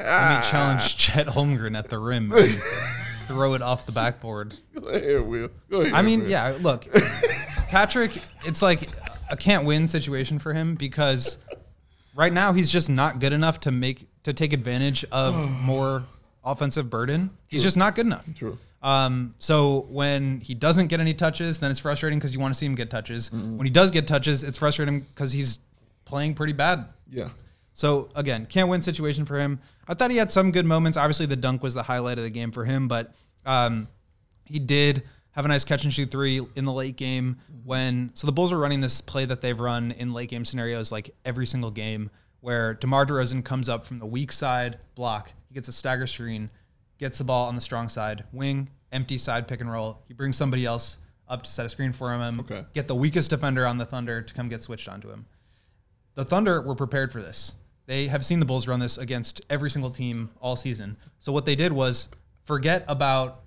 [0.43, 2.51] me challenge Chet Holmgren at the rim and
[3.31, 4.53] throw it off the backboard.
[4.79, 5.49] Go ahead, Will.
[5.69, 5.93] Go ahead.
[5.93, 6.29] I mean, Will.
[6.29, 6.87] yeah, look,
[7.69, 8.11] Patrick,
[8.45, 8.89] it's like
[9.29, 11.37] a can't win situation for him because
[12.15, 16.03] right now he's just not good enough to make to take advantage of more
[16.43, 17.31] offensive burden.
[17.47, 18.25] He's just not good enough.
[18.35, 18.57] True.
[18.83, 22.57] Um, so when he doesn't get any touches, then it's frustrating because you want to
[22.57, 23.31] see him get touches.
[23.31, 25.59] When he does get touches, it's frustrating because he's
[26.05, 26.85] playing pretty bad.
[27.09, 27.29] Yeah.
[27.73, 29.59] So again, can't win situation for him.
[29.87, 30.97] I thought he had some good moments.
[30.97, 33.87] Obviously, the dunk was the highlight of the game for him, but um,
[34.45, 38.11] he did have a nice catch and shoot three in the late game when.
[38.13, 41.11] So the Bulls were running this play that they've run in late game scenarios like
[41.25, 45.67] every single game, where DeMar DeRozan comes up from the weak side block, he gets
[45.67, 46.49] a stagger screen,
[46.97, 50.03] gets the ball on the strong side, wing, empty side pick and roll.
[50.07, 50.97] He brings somebody else
[51.29, 52.65] up to set a screen for him, Okay.
[52.73, 55.25] get the weakest defender on the Thunder to come get switched onto him
[56.13, 57.55] the Thunder were prepared for this.
[57.85, 60.97] They have seen the Bulls run this against every single team all season.
[61.19, 62.09] So what they did was
[62.45, 63.41] forget about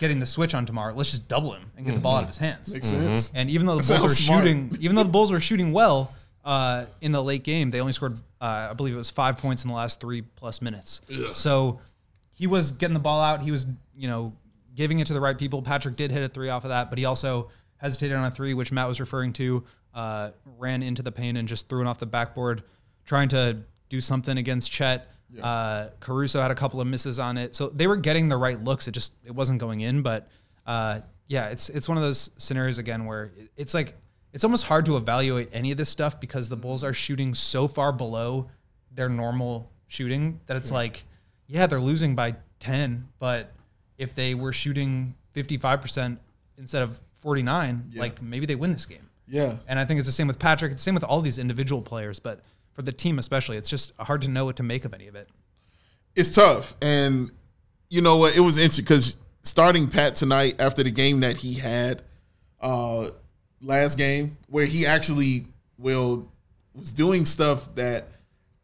[0.00, 0.94] getting the switch on tomorrow.
[0.94, 2.72] Let's just double him and get the ball out of his hands.
[2.72, 3.32] Makes sense.
[3.34, 4.44] And even though the Bulls were smart.
[4.44, 6.14] shooting, even though the Bulls were shooting well
[6.44, 9.64] uh, in the late game, they only scored, uh, I believe it was five points
[9.64, 11.02] in the last three plus minutes.
[11.32, 11.80] So
[12.32, 13.42] he was getting the ball out.
[13.42, 14.32] He was, you know,
[14.74, 15.62] giving it to the right people.
[15.62, 18.54] Patrick did hit a three off of that, but he also hesitated on a three,
[18.54, 19.64] which Matt was referring to,
[19.94, 22.62] uh, ran into the paint and just threw it off the backboard,
[23.06, 25.08] trying to do something against Chet.
[25.42, 28.62] Uh, Caruso had a couple of misses on it, so they were getting the right
[28.62, 28.88] looks.
[28.88, 30.28] It just it wasn't going in, but
[30.66, 33.94] uh, yeah, it's it's one of those scenarios again where it's like
[34.32, 37.68] it's almost hard to evaluate any of this stuff because the Bulls are shooting so
[37.68, 38.48] far below
[38.90, 41.04] their normal shooting that it's like,
[41.46, 43.52] yeah, they're losing by ten, but
[43.98, 46.18] if they were shooting fifty five percent
[46.56, 49.10] instead of forty nine, like maybe they win this game.
[49.28, 49.56] Yeah.
[49.66, 50.72] And I think it's the same with Patrick.
[50.72, 52.40] It's the same with all these individual players, but
[52.76, 55.16] for the team especially, it's just hard to know what to make of any of
[55.16, 55.28] it.
[56.14, 56.74] it's tough.
[56.80, 57.32] And
[57.88, 58.36] you know what?
[58.36, 62.02] It was interesting because starting Pat tonight after the game that he had
[62.60, 63.08] uh,
[63.62, 65.46] last game, where he actually
[65.78, 66.30] will
[66.74, 68.08] was doing stuff that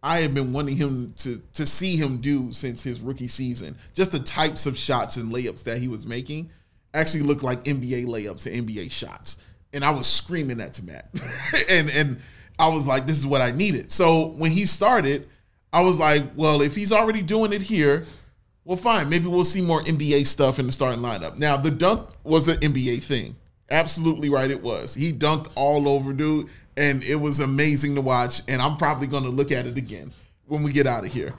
[0.02, 3.76] I have been wanting him to to see him do since his rookie season.
[3.94, 6.50] Just the types of shots and layups that he was making
[6.92, 9.38] actually looked like NBA layups and NBA shots.
[9.72, 11.08] And I was screaming that to Matt.
[11.70, 12.20] and and
[12.58, 13.90] I was like, this is what I needed.
[13.90, 15.28] So when he started,
[15.72, 18.04] I was like, well, if he's already doing it here,
[18.64, 19.08] well, fine.
[19.08, 21.38] Maybe we'll see more NBA stuff in the starting lineup.
[21.38, 23.36] Now, the dunk was an NBA thing.
[23.70, 24.94] Absolutely right, it was.
[24.94, 28.42] He dunked all over, dude, and it was amazing to watch.
[28.46, 30.12] And I'm probably going to look at it again
[30.46, 31.32] when we get out of here.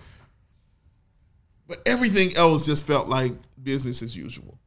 [1.68, 4.58] But everything else just felt like business as usual.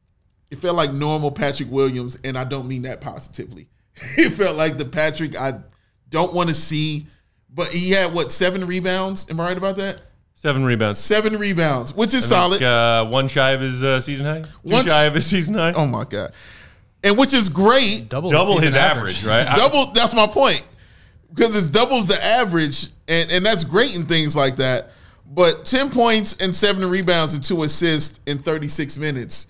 [0.51, 3.69] It felt like normal Patrick Williams, and I don't mean that positively.
[4.17, 5.61] It felt like the Patrick I
[6.09, 7.07] don't want to see.
[7.53, 9.29] But he had what seven rebounds?
[9.31, 10.03] Am I right about that?
[10.35, 10.99] Seven rebounds.
[10.99, 12.63] Seven rebounds, which is I think, solid.
[12.63, 14.39] uh, one shy of his uh, season high.
[14.41, 15.73] Two Once- shy of his season high.
[15.73, 16.33] Oh my god,
[17.03, 18.09] and which is great.
[18.11, 19.47] Double, Double his season average, right?
[19.57, 19.87] Double.
[19.93, 20.63] That's my point.
[21.33, 24.91] Because it's doubles the average, and and that's great in things like that.
[25.27, 29.49] But ten points and seven rebounds and two assists in thirty six minutes,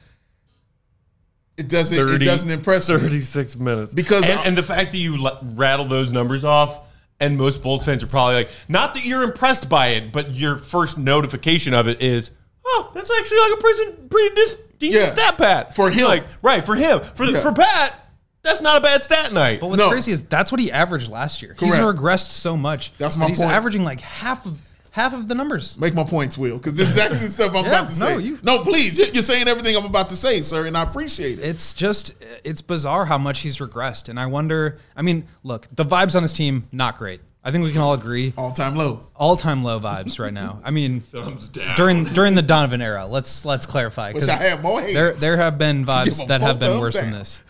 [1.56, 2.98] it doesn't it doesn't impress me.
[2.98, 3.94] 36 minutes.
[3.94, 6.80] Because and, and the fact that you l- rattle those numbers off,
[7.20, 10.58] and most Bulls fans are probably like, not that you're impressed by it, but your
[10.58, 12.30] first notification of it is,
[12.64, 15.10] oh, that's actually like a pretty, pretty dis- decent Yeah.
[15.12, 16.06] stat pat For him.
[16.08, 17.00] Like, right for him.
[17.14, 17.40] For Yeah.
[17.40, 18.10] for Pat,
[18.42, 19.60] that's not a bad stat night.
[19.60, 19.88] But what's No.
[19.88, 21.56] crazy is that's what he averaged last year.
[21.58, 22.92] He's regressed so much.
[22.98, 23.50] That's but my he's point.
[23.52, 24.58] averaging like half of
[24.96, 25.78] half of the numbers.
[25.78, 28.18] Make my points, Will, because this is exactly the stuff I'm Yeah, about to no,
[28.18, 28.24] say.
[28.24, 31.44] you- no, please, you're saying everything I'm about to say, sir, and I appreciate it.
[31.44, 34.78] It's just it's bizarre how much he's regressed, and I wonder.
[34.96, 37.20] I mean, look, the vibes on this team not great.
[37.44, 38.32] I think we can all agree.
[38.36, 39.06] All time low.
[39.14, 40.60] All time low vibes right now.
[40.64, 41.76] I mean, Thumbs down.
[41.76, 43.06] during during the Donovan era.
[43.06, 46.80] Let's let's clarify Wish I had more there there have been vibes that have been
[46.80, 47.42] worse thumbs than this.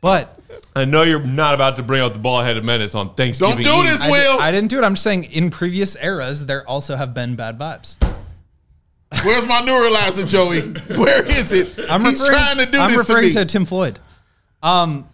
[0.00, 0.38] But
[0.76, 3.62] I know you're not about to bring out the ball headed menace on Thanksgiving.
[3.64, 3.92] Don't do Eve.
[3.92, 4.38] this, I, Will.
[4.38, 4.84] di- I didn't do it.
[4.84, 7.96] I'm just saying in previous eras there also have been bad vibes.
[9.24, 10.60] Where's my neuralizer, Joey?
[10.96, 11.90] Where is it?
[11.90, 13.34] I'm He's referring, trying to do I'm this referring to me.
[13.34, 13.98] to, Tim Floyd.
[14.62, 15.08] Um,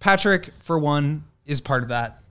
[0.00, 2.22] Patrick, for one, is part of that.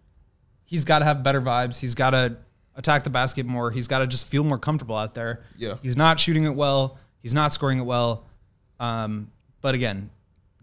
[0.65, 1.79] He's got to have better vibes.
[1.79, 2.37] He's got to
[2.75, 3.71] attack the basket more.
[3.71, 5.41] He's got to just feel more comfortable out there.
[5.57, 5.75] Yeah.
[5.81, 6.97] He's not shooting it well.
[7.21, 8.23] He's not scoring it well.
[8.79, 9.29] Um,
[9.61, 10.09] but again,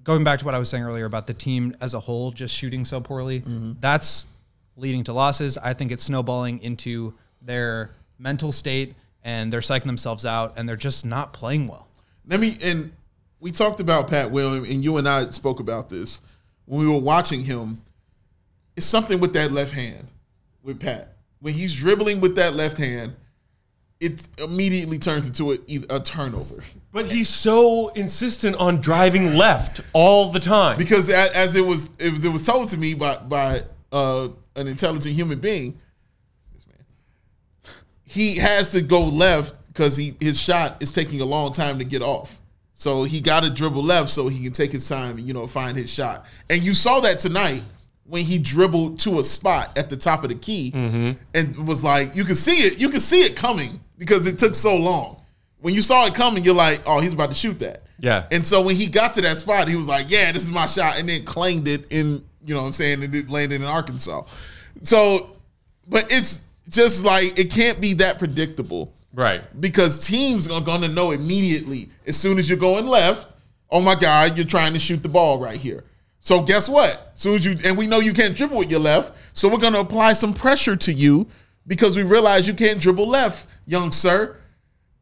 [0.09, 2.55] going back to what I was saying earlier about the team as a whole just
[2.55, 3.73] shooting so poorly, Mm-hmm.
[3.81, 4.27] that's
[4.75, 5.59] leading to losses.
[5.59, 10.77] I think it's snowballing into their mental state and they're psyching themselves out and they're
[10.77, 11.89] just not playing well.
[12.27, 12.93] Let me and
[13.39, 16.21] we talked about Pat William, and you and I spoke about this
[16.65, 17.83] when we were watching him.
[18.77, 20.09] It's something with that left hand
[20.63, 21.17] with Pat.
[21.41, 23.15] When he's dribbling with that left hand,
[24.01, 25.59] it immediately turns into a,
[25.91, 26.63] a turnover.
[26.93, 30.79] But he's so insistent on driving left all the time.
[30.79, 34.69] because as it was, it was, it was told to me by by uh, an
[34.69, 35.79] intelligent human being,
[36.55, 36.85] this man,
[38.05, 41.85] he has to go left because he his shot is taking a long time to
[41.85, 42.41] get off.
[42.75, 45.47] So he got to dribble left so he can take his time and you know
[45.49, 46.27] find his shot.
[46.49, 47.65] And you saw that tonight
[48.09, 51.13] when he dribbled to a spot at the top of the key mm-hmm.
[51.35, 54.55] and was like, you can see it, you can see it coming because it took
[54.55, 55.23] so long.
[55.61, 57.83] When you saw it coming, you're like, oh, he's about to shoot that.
[58.01, 58.27] Yeah.
[58.31, 60.67] And so when he got to that spot, he was like, yeah, this is my
[60.67, 63.67] shot, and then claimed it in, you know what I'm saying, and it landed in
[63.67, 64.23] Arkansas.
[64.83, 65.37] So,
[65.87, 69.43] but it's just like, it can't be that predictable right.
[69.61, 73.35] because teams are going to know immediately as soon as you're going left,
[73.71, 75.85] oh my God, you're trying to shoot the ball right here.
[76.29, 77.13] So guess what?
[77.15, 79.81] Soon as you, and we know you can't dribble with your left, so we're to
[79.81, 81.27] apply some pressure to you
[81.67, 84.37] because we realize you can't dribble left, young sir.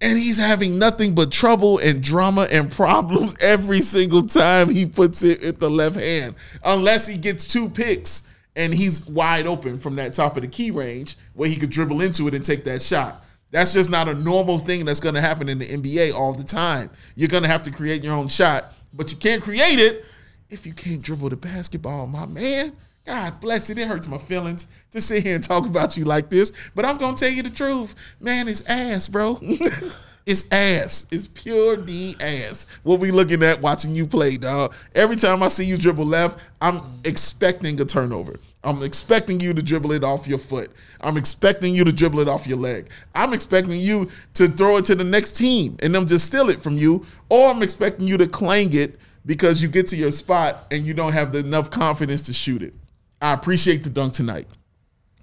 [0.00, 5.24] And he's having nothing but trouble and drama and problems every single time he puts
[5.24, 8.22] it at the left hand, unless he gets two picks
[8.54, 12.02] and he's wide open from that top of the key range where he could dribble
[12.02, 13.24] into it and take that shot.
[13.50, 16.44] That's just not a normal thing that's going to happen in the NBA all the
[16.44, 16.88] time.
[17.16, 20.04] You're going to have to create your own shot, but you can't create it
[20.50, 22.72] if you can't dribble the basketball, my man,
[23.04, 23.78] God bless it.
[23.78, 26.52] It hurts my feelings to sit here and talk about you like this.
[26.74, 27.94] But I'm gonna tell you the truth.
[28.20, 29.38] Man, it's ass, bro.
[30.26, 31.06] it's ass.
[31.10, 32.66] It's pure D ass.
[32.82, 34.74] What we looking at watching you play, dog.
[34.94, 38.40] Every time I see you dribble left, I'm expecting a turnover.
[38.64, 40.72] I'm expecting you to dribble it off your foot.
[41.00, 42.88] I'm expecting you to dribble it off your leg.
[43.14, 46.60] I'm expecting you to throw it to the next team and them just steal it
[46.60, 47.06] from you.
[47.28, 50.94] Or I'm expecting you to clang it because you get to your spot and you
[50.94, 52.72] don't have the enough confidence to shoot it.
[53.20, 54.46] I appreciate the dunk tonight.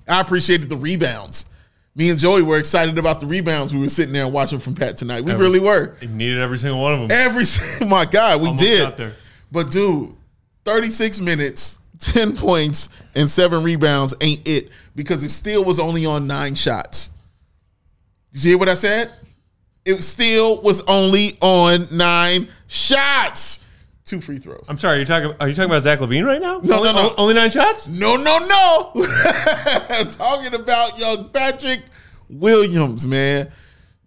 [0.08, 1.45] I appreciated the rebounds.
[1.95, 4.76] Me and Joey were excited about the rebounds we were sitting there and watching from
[4.76, 5.24] Pat tonight.
[5.24, 5.95] We really were.
[6.01, 7.12] He needed every single one of them.
[7.12, 7.45] Every
[7.88, 8.64] my God, we Almost
[8.97, 9.14] did.
[9.51, 10.14] But dude,
[10.66, 16.26] 36 minutes, 10 points, and seven rebounds ain't it because it still was only on
[16.28, 17.12] nine shots.
[18.34, 19.12] Did you hear what I said?
[19.86, 23.62] It still was only on nine shots.
[24.06, 24.66] Two free throws.
[24.68, 24.97] I'm sorry.
[24.97, 25.34] Are you talking?
[25.39, 26.60] Are you talking about Zach LaVine right now?
[26.62, 27.16] No, only, no, no.
[27.18, 27.88] Only nine shots.
[27.88, 29.06] No, no, no.
[30.12, 31.84] Talking about young Patrick
[32.30, 33.49] Williams, man.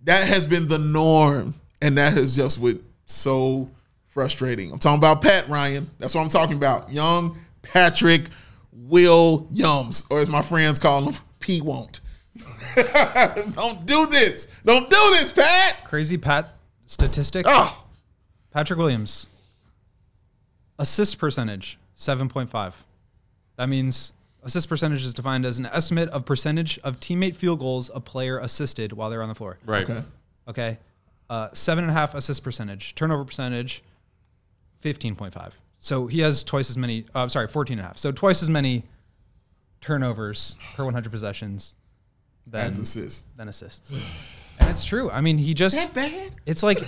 [0.04, 1.54] That has been the norm.
[1.80, 3.70] And that has just been so
[4.06, 4.72] frustrating.
[4.72, 5.90] I'm talking about Pat Ryan.
[5.98, 6.90] That's what I'm talking about.
[6.92, 8.28] Young Patrick
[8.72, 12.00] Williams, or as my friends call him, P won't.
[13.52, 14.48] Don't do this.
[14.64, 15.84] Don't do this, Pat.
[15.84, 16.54] Crazy Pat
[16.86, 17.46] statistic.
[17.48, 17.84] Oh,
[18.50, 19.28] Patrick Williams.
[20.78, 22.74] Assist percentage, 7.5.
[23.56, 24.12] That means
[24.42, 28.38] assist percentage is defined as an estimate of percentage of teammate field goals a player
[28.38, 29.58] assisted while they're on the floor.
[29.64, 29.88] Right.
[29.88, 30.02] okay.
[30.48, 30.78] Okay.
[31.28, 32.94] Uh, seven and a half assist percentage.
[32.94, 33.82] Turnover percentage,
[34.82, 35.52] 15.5.
[35.80, 37.98] So he has twice as many, uh, sorry, 14 and a half.
[37.98, 38.84] So twice as many
[39.80, 41.74] turnovers per 100 possessions
[42.46, 43.24] than, As assists.
[43.36, 43.90] than assists.
[44.58, 45.10] And it's true.
[45.10, 46.34] I mean, he just, That bad?
[46.46, 46.78] it's like,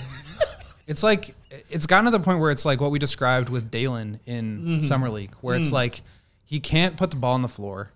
[0.89, 1.35] it's like,
[1.71, 5.11] it's gotten to the point where it's like what we described with Dalen in Summer
[5.11, 6.01] League, where it's like
[6.45, 7.91] he can't put the ball on the floor.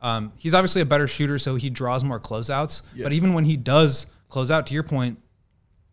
[0.00, 2.82] Um, he's obviously a better shooter, so he draws more closeouts.
[3.02, 5.18] But even when he does close out, to your point,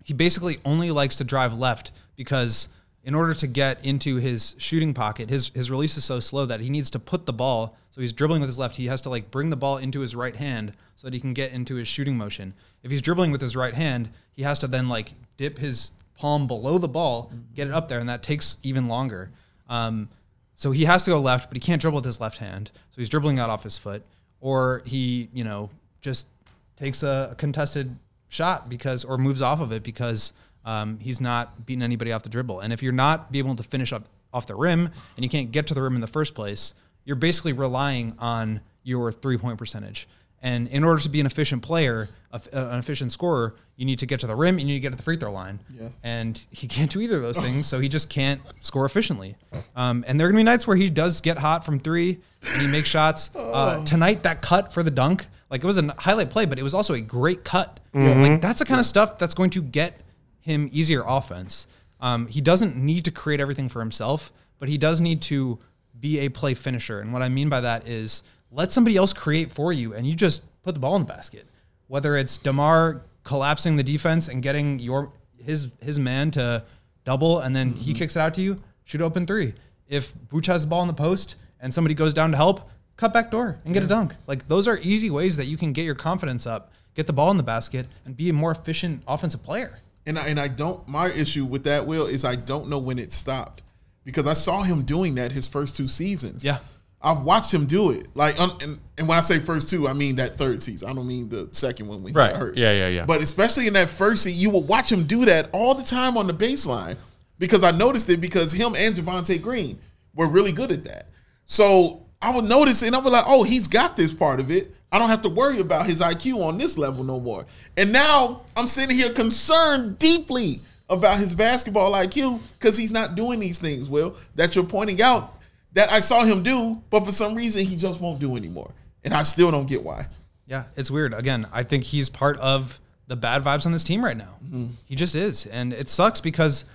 [0.03, 2.69] he basically only likes to drive left because
[3.03, 6.59] in order to get into his shooting pocket, his his release is so slow that
[6.59, 7.75] he needs to put the ball.
[7.89, 8.75] So he's dribbling with his left.
[8.75, 11.33] He has to like bring the ball into his right hand so that he can
[11.33, 12.53] get into his shooting motion.
[12.83, 16.47] If he's dribbling with his right hand, he has to then like dip his palm
[16.47, 19.31] below the ball, get it up there, and that takes even longer.
[19.69, 20.09] Um,
[20.55, 22.71] so he has to go left, but he can't dribble with his left hand.
[22.91, 24.03] So he's dribbling out off his foot,
[24.39, 25.69] or he, you know,
[26.01, 26.27] just
[26.75, 27.95] takes a, a contested
[28.29, 30.33] shot because, or moves off of it because
[30.65, 32.59] um, he's not beating anybody off the dribble.
[32.59, 35.51] And if you're not be able to finish up off the rim and you can't
[35.51, 36.73] get to the rim in the first place,
[37.05, 40.07] you're basically relying on your three point percentage.
[40.43, 44.05] And in order to be an efficient player, a- an efficient scorer, you need to
[44.05, 45.61] get to the rim, and you need to get to the free throw line.
[45.79, 45.87] Yeah.
[46.03, 49.35] And he can't do either of those things, so he just can't score efficiently.
[49.75, 52.19] Um, and there are gonna be nights where he does get hot from three
[52.53, 53.31] and he makes shots.
[53.33, 56.63] Uh, tonight, that cut for the dunk, like it was a highlight play, but it
[56.63, 57.79] was also a great cut.
[57.93, 60.01] Like that's the kind of stuff that's going to get
[60.41, 61.67] him easier offense.
[62.01, 65.59] Um, he doesn't need to create everything for himself, but he does need to
[65.97, 66.99] be a play finisher.
[66.99, 68.23] And what I mean by that is
[68.53, 71.47] let somebody else create for you, and you just put the ball in the basket.
[71.87, 75.11] Whether it's Demar collapsing the defense and getting your
[75.43, 76.63] his his man to
[77.03, 77.99] double, and then he mm-hmm.
[77.99, 79.53] kicks it out to you, shoot open three.
[79.87, 83.13] If Vooch has the ball in the post and somebody goes down to help, cut
[83.13, 84.15] back door and get a dunk.
[84.27, 87.31] Like those are easy ways that you can get your confidence up, get the ball
[87.31, 89.79] in the basket, and be a more efficient offensive player.
[90.05, 90.87] And I, and I don't.
[90.87, 93.61] My issue with that will is I don't know when it stopped
[94.03, 96.43] because I saw him doing that his first two seasons.
[96.43, 96.59] Yeah.
[97.03, 98.07] I've watched him do it.
[98.15, 100.89] Like, um, and, and when I say first two, I mean that third season.
[100.89, 102.31] I don't mean the second one when he Right.
[102.31, 102.57] got hurt.
[102.57, 103.05] Yeah, yeah, yeah.
[103.05, 106.17] But especially in that first season, you will watch him do that all the time
[106.17, 106.95] on the baseline
[107.39, 109.79] because I noticed it because him and Javonte Green
[110.15, 111.07] were really good at that.
[111.45, 114.73] So I would notice and I was like, oh, he's got this part of it.
[114.91, 117.45] I don't have to worry about his IQ on this level no more.
[117.75, 123.39] And now I'm sitting here concerned deeply about his basketball IQ because he's not doing
[123.39, 125.33] these things, Will, that you're pointing out
[125.73, 128.71] that I saw him do, but for some reason he just won't do anymore.
[129.03, 130.07] And I still don't get why.
[130.47, 131.13] Yeah, it's weird.
[131.13, 134.35] Again, I think he's part of the bad vibes on this team right now.
[134.45, 134.67] Mm-hmm.
[134.85, 135.45] He just is.
[135.47, 136.65] And it sucks because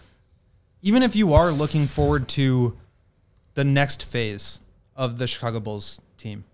[0.82, 2.76] even if you are looking forward to
[3.54, 4.60] the next phase
[4.94, 6.44] of the Chicago Bulls team,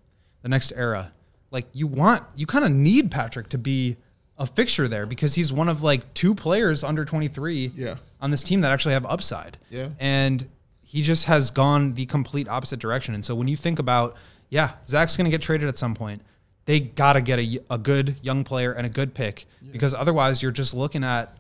[0.43, 1.13] the next era,
[1.51, 3.97] like you want, you kind of need Patrick to be
[4.39, 7.97] a fixture there because he's one of like two players under 23 Yeah.
[8.21, 9.59] on this team that actually have upside.
[9.71, 9.91] Yeah.
[10.01, 10.49] And
[10.95, 13.15] he just has gone the complete opposite direction.
[13.15, 14.17] And so when you think about,
[14.49, 16.23] yeah, Zach's going to get traded at some point,
[16.67, 20.43] they got to get a, a good young player and a good pick because otherwise
[20.43, 21.37] you're just looking at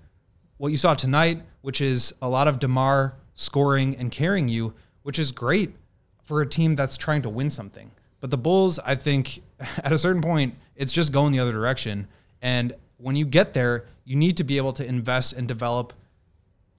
[0.57, 4.75] what you saw tonight, which is a lot of DeMar scoring and carrying you
[5.05, 5.77] which is great
[6.25, 7.93] for a team that's trying to win something.
[8.21, 9.43] But the Bulls, I think,
[9.85, 12.09] at a certain point, it's just going the other direction.
[12.43, 15.93] And when you get there, you need to be able to invest and develop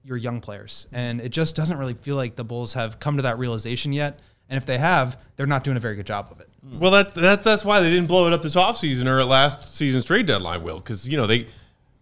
[0.06, 0.86] your young players.
[0.92, 4.20] And it just doesn't really feel like the Bulls have come to that realization yet.
[4.48, 6.48] And if they have, they're not doing a very good job of it.
[6.78, 9.74] Well, that, that's that's why they didn't blow it up this offseason or at last
[9.74, 11.48] season's trade deadline, Will, because you know they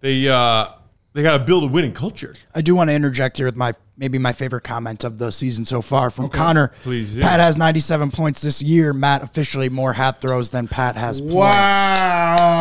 [0.00, 0.68] they uh,
[1.14, 2.34] they got to build a winning culture.
[2.54, 5.64] I do want to interject here with my maybe my favorite comment of the season
[5.64, 6.72] so far from Connor.
[6.82, 7.22] Please, yeah.
[7.28, 8.92] Pat has 97 points this year.
[8.92, 11.34] Matt officially more hat throws than Pat has points.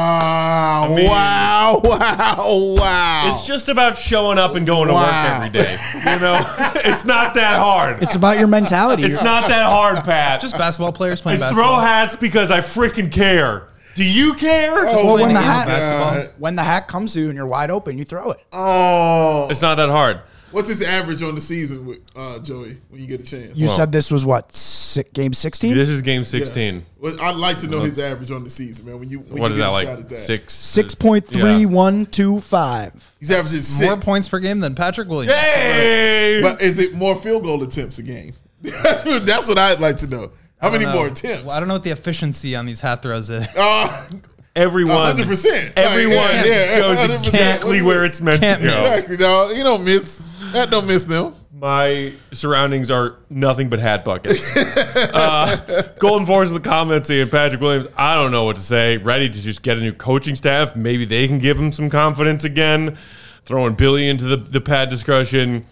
[0.04, 0.94] Wow.
[0.96, 1.82] mean- wow.
[1.84, 2.76] Wow.
[2.78, 3.32] Wow.
[3.34, 5.80] It's just about showing up and going to work every day.
[5.96, 6.36] You know,
[6.76, 8.04] it's not that hard.
[8.04, 9.04] It's about your mentality.
[9.04, 10.42] It's not that hard, Pat.
[10.42, 11.80] Just basketball players playing I basketball.
[11.80, 13.70] throw hats because I freaking care.
[13.96, 14.74] Do you care?
[14.88, 16.30] Oh, well, when the hat God.
[16.40, 18.40] when the hat comes to you and you're wide open, you throw it.
[18.52, 19.48] Oh.
[19.50, 20.22] It's not that hard.
[20.52, 23.56] What's his average on the season with uh, Joey when you get a chance?
[23.58, 25.76] You said this was what si- game 16?
[25.76, 26.86] This is game 16.
[27.00, 29.00] Well, I'd like to know his average on the season, man.
[29.00, 30.00] When you when What you is get that a shot like?
[30.04, 30.16] at that.
[30.18, 30.54] Six.
[30.54, 33.16] Six point three one two five.
[33.20, 33.88] He's averaging six.
[33.88, 35.34] More points per game than Patrick Williams.
[35.34, 36.40] Hey!
[36.44, 38.34] But is it more field goal attempts a game?
[38.62, 40.32] That's what I'd like to know.
[40.64, 40.94] How many No.
[40.94, 41.44] more attempts?
[41.44, 43.46] Well, I don't know what the efficiency on these hat throws is.
[43.56, 44.06] Uh,
[44.56, 45.16] Everyone.
[45.18, 45.74] 100%.
[45.76, 47.14] Everyone Like, yeah, yeah, goes 100%.
[47.26, 48.80] exactly where it's meant Can't to go.
[48.82, 48.92] miss.
[48.92, 49.58] exactly, dog.
[49.58, 50.24] You don't miss.
[50.54, 51.34] That don't miss them.
[51.60, 54.46] My surroundings are nothing but hat buckets.
[55.14, 58.98] uh, Golden Force in the comments saying Patrick Williams, I don't know what to say.
[58.98, 60.76] Ready to just get a new coaching staff.
[60.76, 62.98] Maybe they can give him some confidence again.
[63.46, 65.66] Throwing Billy into the, the Pat discussion.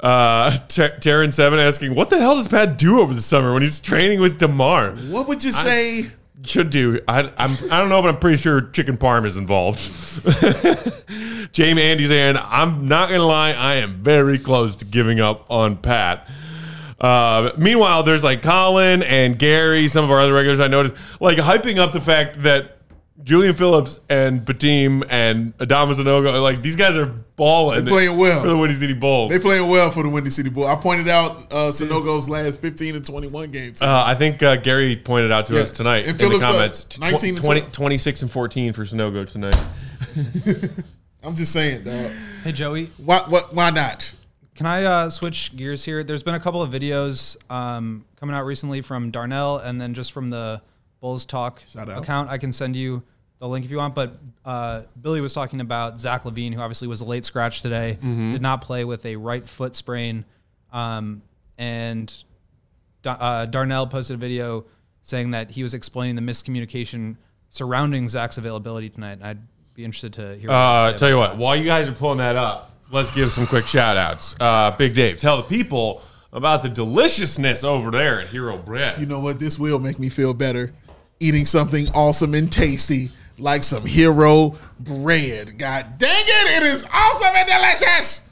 [0.00, 3.62] Uh, Ter- Terran Seven asking, what the hell does Pat do over the summer when
[3.62, 4.90] he's training with Demar?
[4.92, 6.10] What would you say?
[6.44, 7.00] Should do.
[7.08, 7.50] I, I'm.
[7.72, 9.80] I don't know, but I'm pretty sure chicken parm is involved.
[11.52, 13.50] Jamie Andy's saying, "I'm not gonna lie.
[13.52, 16.28] I am very close to giving up on Pat."
[17.00, 21.38] Uh, meanwhile, there's like Colin and Gary, some of our other regulars I noticed, like
[21.38, 22.75] hyping up the fact that
[23.24, 27.84] Julian Phillips and Bitim and Adama Sanogo, like these guys are balling.
[27.84, 28.40] They're playing well.
[28.42, 29.30] for the Windy City Bulls.
[29.30, 30.66] They're playing well for the Windy City Bulls.
[30.66, 33.82] I pointed out uh, Sanogo's last 15 and 21 games.
[33.82, 35.60] Uh, I think uh, Gary pointed out to Yeah.
[35.62, 36.84] us tonight And in the Phillips, uh, comments.
[36.84, 37.72] Tw- 19 and 20 12.
[37.72, 39.56] 26 and 14 for Sanogo tonight.
[41.24, 42.12] I'm just saying, dog.
[42.44, 44.12] Hey, Joey, Why, what, why not?
[44.54, 46.02] can I uh, switch gears here?
[46.04, 50.12] There's been a couple of videos um, coming out recently from Darnell and then just
[50.12, 50.62] from the
[51.00, 52.30] Bulls Talk Shout account.
[52.30, 53.02] I can send you
[53.38, 53.94] the link if you want.
[53.94, 57.98] But uh, Billy was talking about Zach LaVine, who obviously was a late scratch today,
[58.00, 60.24] did not play with a right foot sprain.
[60.72, 61.22] Um,
[61.58, 62.12] and
[63.02, 64.64] Da- uh, Darnell posted a video
[65.02, 67.16] saying that he was explaining the miscommunication
[67.50, 69.18] surrounding Zach's availability tonight.
[69.22, 69.38] I'd
[69.74, 70.48] be interested to hear.
[70.48, 73.30] What Uh, tell you about what, while you guys are pulling that up, let's give
[73.32, 74.34] some quick shout outs.
[74.40, 78.98] Uh, Big Dave, tell the people about the deliciousness over there at Hero Bread.
[78.98, 79.38] You know what?
[79.38, 80.72] This will make me feel better.
[81.20, 85.58] Eating something awesome and tasty like some hero bread.
[85.58, 86.62] God dang it.
[86.62, 88.22] It is awesome and delicious.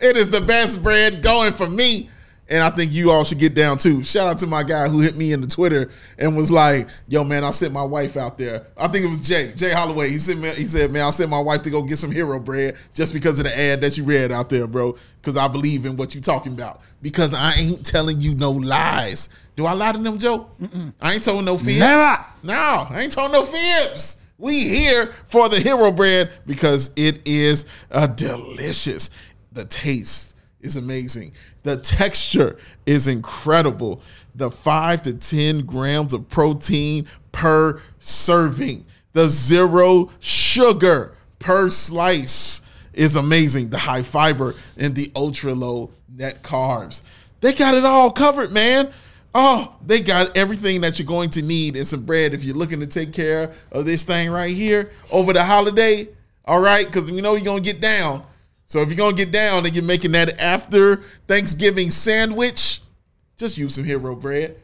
[0.00, 2.09] It is the best bread going for me.
[2.50, 4.02] And I think you all should get down too.
[4.02, 7.22] Shout out to my guy who hit me in the Twitter and was like, "Yo,
[7.22, 8.66] man, I sent my wife out there.
[8.76, 10.08] I think it was Jay, Jay Holloway.
[10.08, 10.50] He sent me.
[10.50, 13.38] He said, "Man, I sent my wife to go get some hero bread just because
[13.38, 14.96] of the ad that you read out there, bro.
[15.20, 16.80] Because I believe in what you talking about.
[17.02, 19.28] Because I ain't telling you no lies.
[19.54, 20.50] Do I lie to them, Joe?
[21.00, 21.78] I ain't told no fibs.
[21.78, 22.24] Never.
[22.42, 24.16] No, I ain't told no fibs.
[24.38, 29.10] We here for the hero bread because it is a delicious.
[29.52, 31.32] The taste is amazing.
[31.62, 32.56] The texture
[32.86, 34.02] is incredible.
[34.34, 38.86] The five to 10 grams of protein per serving.
[39.12, 43.70] The zero sugar per slice is amazing.
[43.70, 47.02] The high fiber and the ultra low net carbs.
[47.40, 48.92] They got it all covered, man.
[49.34, 52.80] Oh, they got everything that you're going to need in some bread if you're looking
[52.80, 56.08] to take care of this thing right here over the holiday.
[56.44, 58.24] All right, because we know you're gonna get down.
[58.70, 62.80] So if you're gonna get down and you're making that after Thanksgiving sandwich,
[63.36, 64.56] just use some hero bread.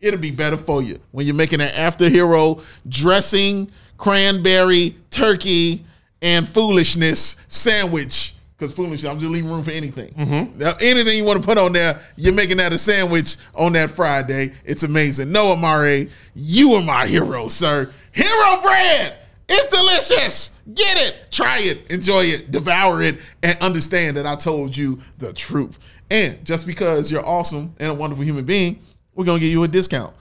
[0.00, 5.84] It'll be better for you when you're making an after hero dressing, cranberry, turkey,
[6.22, 8.36] and foolishness sandwich.
[8.56, 10.14] Because foolishness, I'm just leaving room for anything.
[10.14, 10.58] Mm-hmm.
[10.58, 13.90] Now, anything you want to put on there, you're making that a sandwich on that
[13.90, 14.52] Friday.
[14.64, 15.32] It's amazing.
[15.32, 17.92] Noah Mare, you are my hero, sir.
[18.12, 19.17] Hero bread.
[19.48, 20.50] It's delicious.
[20.74, 21.30] Get it.
[21.30, 21.90] Try it.
[21.90, 22.50] Enjoy it.
[22.50, 23.20] Devour it.
[23.42, 25.78] And understand that I told you the truth.
[26.10, 28.80] And just because you're awesome and a wonderful human being,
[29.14, 30.14] we're going to give you a discount.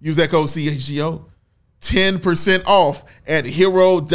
[0.00, 1.24] Use that code CHGO.
[1.80, 4.06] 10% off at hero.co.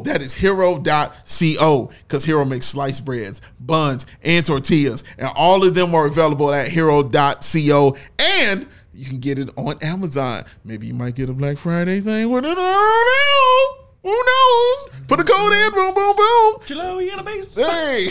[0.00, 5.04] That is hero.co because Hero makes sliced breads, buns, and tortillas.
[5.18, 7.96] And all of them are available at hero.co.
[8.18, 8.66] And
[8.96, 10.44] you can get it on Amazon.
[10.64, 12.56] Maybe you might get a Black Friday thing with it.
[12.58, 14.10] I don't know.
[14.10, 15.06] Who knows?
[15.08, 16.54] Put a code in, boom, boom, boom.
[16.66, 17.56] Hello, you got a base.
[17.56, 18.08] Hey.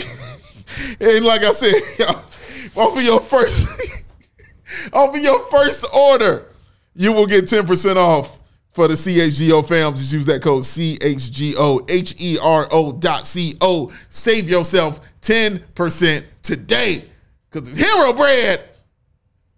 [1.00, 1.74] and like I said,
[2.76, 3.68] off of your first
[4.92, 6.46] off of your first order,
[6.94, 8.40] you will get 10% off
[8.74, 9.96] for the CHGO fam.
[9.96, 13.90] Just use that code CHGO H E R O dot C O.
[14.10, 17.04] Save yourself 10% today.
[17.50, 18.68] Because it's hero bread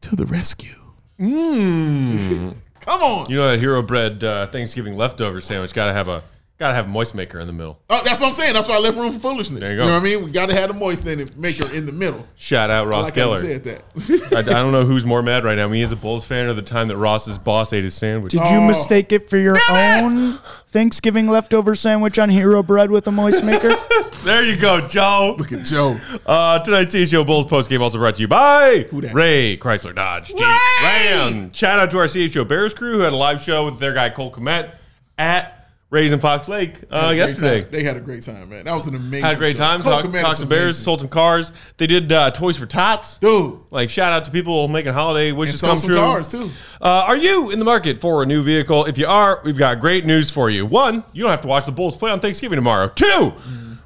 [0.03, 0.78] to the rescue.
[1.21, 2.55] Mmm.
[2.81, 3.31] Come on.
[3.31, 6.23] You know that hero bread uh, Thanksgiving leftover sandwich got to have a
[6.59, 7.79] got to have a moist maker in the middle.
[7.89, 8.53] Oh, that's what I'm saying.
[8.53, 9.61] That's why I left room for foolishness.
[9.61, 9.85] There you go.
[9.85, 10.25] you, know what I mean?
[10.25, 12.27] We got to have the moist maker in the middle.
[12.37, 13.41] Shout out I Ross like how you Geller.
[13.41, 14.33] said that.
[14.35, 15.69] I, I don't know who's more mad right now.
[15.69, 18.33] Me as a Bulls fan or the time that Ross's boss ate his sandwich.
[18.33, 18.67] Did you Oh.
[18.67, 23.75] mistake it for your own Thanksgiving leftover sandwich on Hero Bread with a moist maker?
[24.25, 25.37] There you go, Joe.
[25.39, 25.97] Look at Joe.
[26.27, 29.15] Uh, tonight's CHGO Bulls post game also brought to you by that?
[29.15, 30.41] Ray Chrysler Dodge Jeep
[30.83, 31.53] Ram.
[31.53, 34.11] Shout out to our CHGO Bears crew who had a live show with their guy
[34.11, 34.75] Cole Kmet
[35.19, 35.58] at
[35.91, 37.63] Rays in Fox Lake uh, yesterday.
[37.63, 38.67] They had a great time, man.
[38.67, 39.25] That was an amazing.
[39.25, 39.65] Had a great show.
[39.65, 39.83] time.
[39.83, 41.55] Talk, talked to Bears, sold some cars.
[41.79, 43.17] They did uh, Toys for Tots.
[43.17, 43.59] dude.
[43.71, 45.97] Like shout out to people making holiday And wishes sold come some true.
[45.97, 46.51] cars too.
[46.83, 48.85] Uh, are you in the market for a new vehicle?
[48.85, 50.67] If you are, we've got great news for you.
[50.67, 52.89] One, you don't have to watch the Bulls play on Thanksgiving tomorrow.
[52.89, 53.33] Two,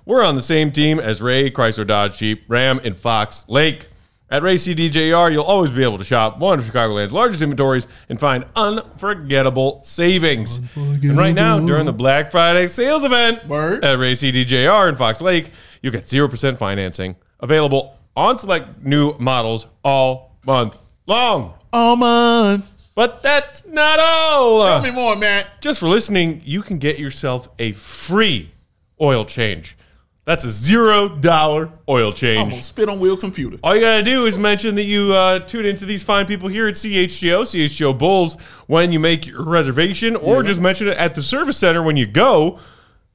[0.05, 3.87] we're on the same team as Ray Chrysler Dodge Jeep Ram in Fox Lake.
[4.33, 8.19] At Ray CDJR, you'll always be able to shop one of Chicagoland's largest inventories and
[8.19, 10.59] find unforgettable savings.
[10.75, 13.85] And right now, during the Black Friday sales event Word.
[13.85, 15.51] at Ray CDJR in Fox Lake,
[15.83, 21.53] you get 0% financing available on select new models all month long.
[21.71, 22.71] All month.
[22.95, 24.63] But that's not all.
[24.63, 25.61] Tell me more, Matt.
[25.61, 28.53] Just for listening, you can get yourself a free
[28.99, 29.77] oil change.
[30.25, 32.41] That's a zero dollar oil change.
[32.41, 33.59] I'm gonna spit on Will computer.
[33.63, 36.69] All you gotta do is mention that you uh, tune into these fine people here
[36.69, 38.37] at CHGO, CHGO Bulls,
[38.69, 42.07] when you make your reservation, or just mention it at the service center when you
[42.07, 42.61] go,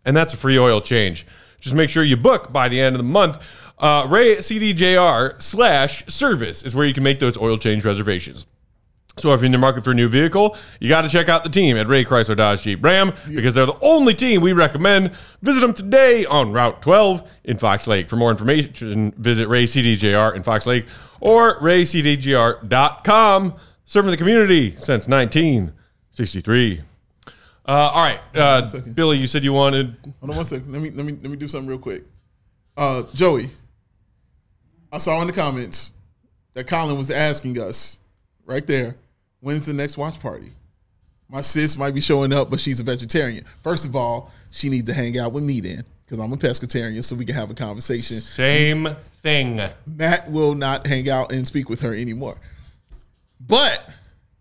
[0.03, 1.25] and that's a free oil change.
[1.61, 3.37] Just make sure you book by the end of the month.
[3.79, 8.45] Uh, Ray CDJR slash service is where you can make those oil change reservations.
[9.17, 11.43] So if you're in the market for a new vehicle, you got to check out
[11.43, 15.11] the team at Ray Chrysler Dodge Jeep Ram because they're the only team we recommend.
[15.41, 18.09] Visit them today on Route 12 in Fox Lake.
[18.09, 20.85] For more information, visit Ray CDJR in Fox Lake
[21.19, 23.53] or raycdjr.com.
[23.85, 26.81] Serving the community since 1963.
[27.65, 28.65] Uh, all right, uh.
[28.93, 29.95] Billy, you said you wanted.
[30.19, 30.71] Hold on one second.
[30.71, 32.03] Let me let me let me do something real quick.
[32.77, 33.49] Uh, Joey,
[34.91, 35.93] I saw in the comments
[36.53, 37.99] that Colin was asking us
[38.45, 38.95] right there,
[39.41, 40.51] when's the next watch party?
[41.29, 43.43] My sis might be showing up, but she's a vegetarian.
[43.61, 47.03] First of all, she needs to hang out with me then, because I'm a pescatarian,
[47.03, 48.17] so we can have a conversation.
[48.17, 49.61] Same thing.
[49.85, 52.37] Matt will not hang out and speak with her anymore.
[53.45, 53.89] But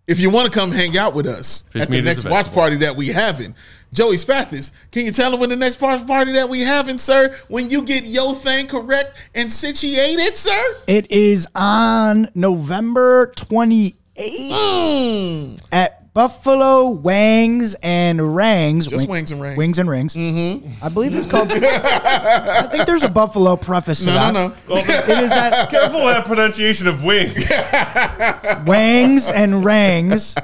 [0.06, 2.76] if you want to come hang out with us Fish at the next watch party
[2.76, 3.56] that we having,
[3.92, 7.34] Joey Spathis, can you tell him when the next watch party that we having, sir?
[7.48, 10.76] When you get your thing correct and situated, sir?
[10.86, 15.60] it is on November 28th Mm.
[15.72, 18.86] at Buffalo Wangs and Rangs.
[18.86, 19.58] Just Wing- Wings and Rangs.
[19.58, 20.14] Wings and Rings.
[20.16, 20.82] Mm-hmm.
[20.84, 21.52] I believe it's called.
[21.52, 24.32] I think there's a Buffalo preface to No, that.
[24.32, 24.54] no, no.
[24.68, 27.50] It is at Careful with that pronunciation of wings.
[28.66, 30.34] Wangs and Rangs.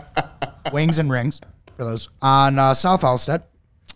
[0.72, 1.40] Wings and Rings
[1.76, 3.42] for those on uh, South Halsted.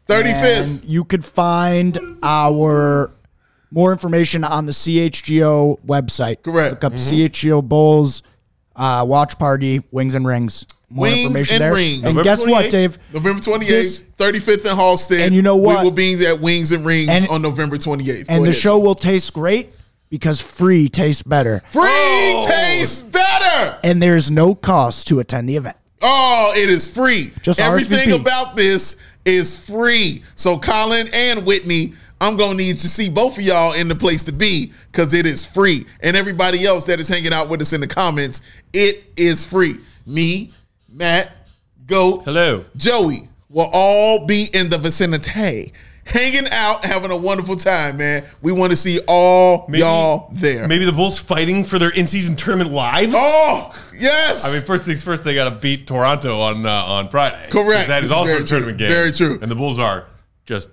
[0.08, 0.62] 35th.
[0.62, 3.12] And you could find our
[3.70, 6.42] more information on the CHGO website.
[6.42, 6.72] Correct.
[6.74, 8.22] Look up CHGO Bulls
[8.76, 10.66] uh, Watch Party Wings and Rings.
[10.88, 11.72] More Wings information and there.
[11.74, 12.02] Rings.
[12.04, 12.70] And November guess what, 28th.
[12.70, 12.98] Dave?
[13.12, 15.20] November 28th, This- 35th in Halsted.
[15.20, 15.78] And you know what?
[15.80, 18.28] We will be at Wings and Rings And- on November 28th.
[18.28, 18.60] Go And the ahead.
[18.60, 19.72] show will taste great
[20.10, 21.60] because free tastes better.
[21.70, 22.46] Free Oh.
[22.48, 23.78] tastes better.
[23.82, 25.76] And there's no cost to attend the event.
[26.02, 27.32] Oh, it is free.
[27.42, 28.20] Just everything RSVP.
[28.20, 30.22] about this is free.
[30.36, 34.22] So Colin and Whitney, I'm gonna need to see both of y'all in the place
[34.24, 35.84] to be because it is free.
[36.00, 38.40] And everybody else that is hanging out with us in the comments,
[38.72, 39.76] it is free.
[40.06, 40.50] Me,
[40.88, 41.32] Matt,
[41.86, 42.64] Goat, Hello.
[42.76, 45.72] Joey will all be in the vicinity,
[46.04, 48.24] hanging out, having a wonderful time, man.
[48.42, 50.66] We want to see all Maybe- y'all there.
[50.68, 53.10] Maybe the Bulls fighting for their in-season tournament live.
[53.14, 54.44] Oh, yes.
[54.48, 57.48] I mean, first things first, they got to beat Toronto on uh, on Friday.
[57.50, 57.88] Correct.
[57.88, 58.86] That is This is also a tournament true.
[58.88, 58.94] game.
[58.96, 59.38] Very true.
[59.42, 60.06] And the Bulls are
[60.44, 60.70] just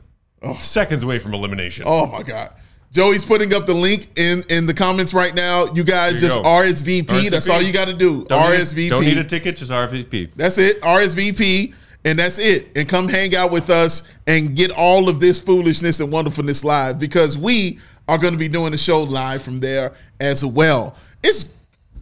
[0.60, 1.86] seconds away from elimination.
[1.88, 2.54] Oh my God.
[2.94, 5.66] Joey's putting up the link in in the comments right now.
[5.74, 6.44] You guys you just go.
[6.44, 7.32] RSVP.
[7.32, 8.24] That's all you got to do.
[8.26, 8.90] Don't need RSVP.
[8.90, 10.30] don't need a ticket, just RSVP.
[10.36, 10.80] That's it.
[10.82, 11.74] RSVP.
[12.06, 12.68] and that's it.
[12.76, 17.00] And come hang out with us and get all of this foolishness and wonderfulness live
[17.00, 20.96] because we are going to be doing the show live from there as well.
[21.24, 21.50] It's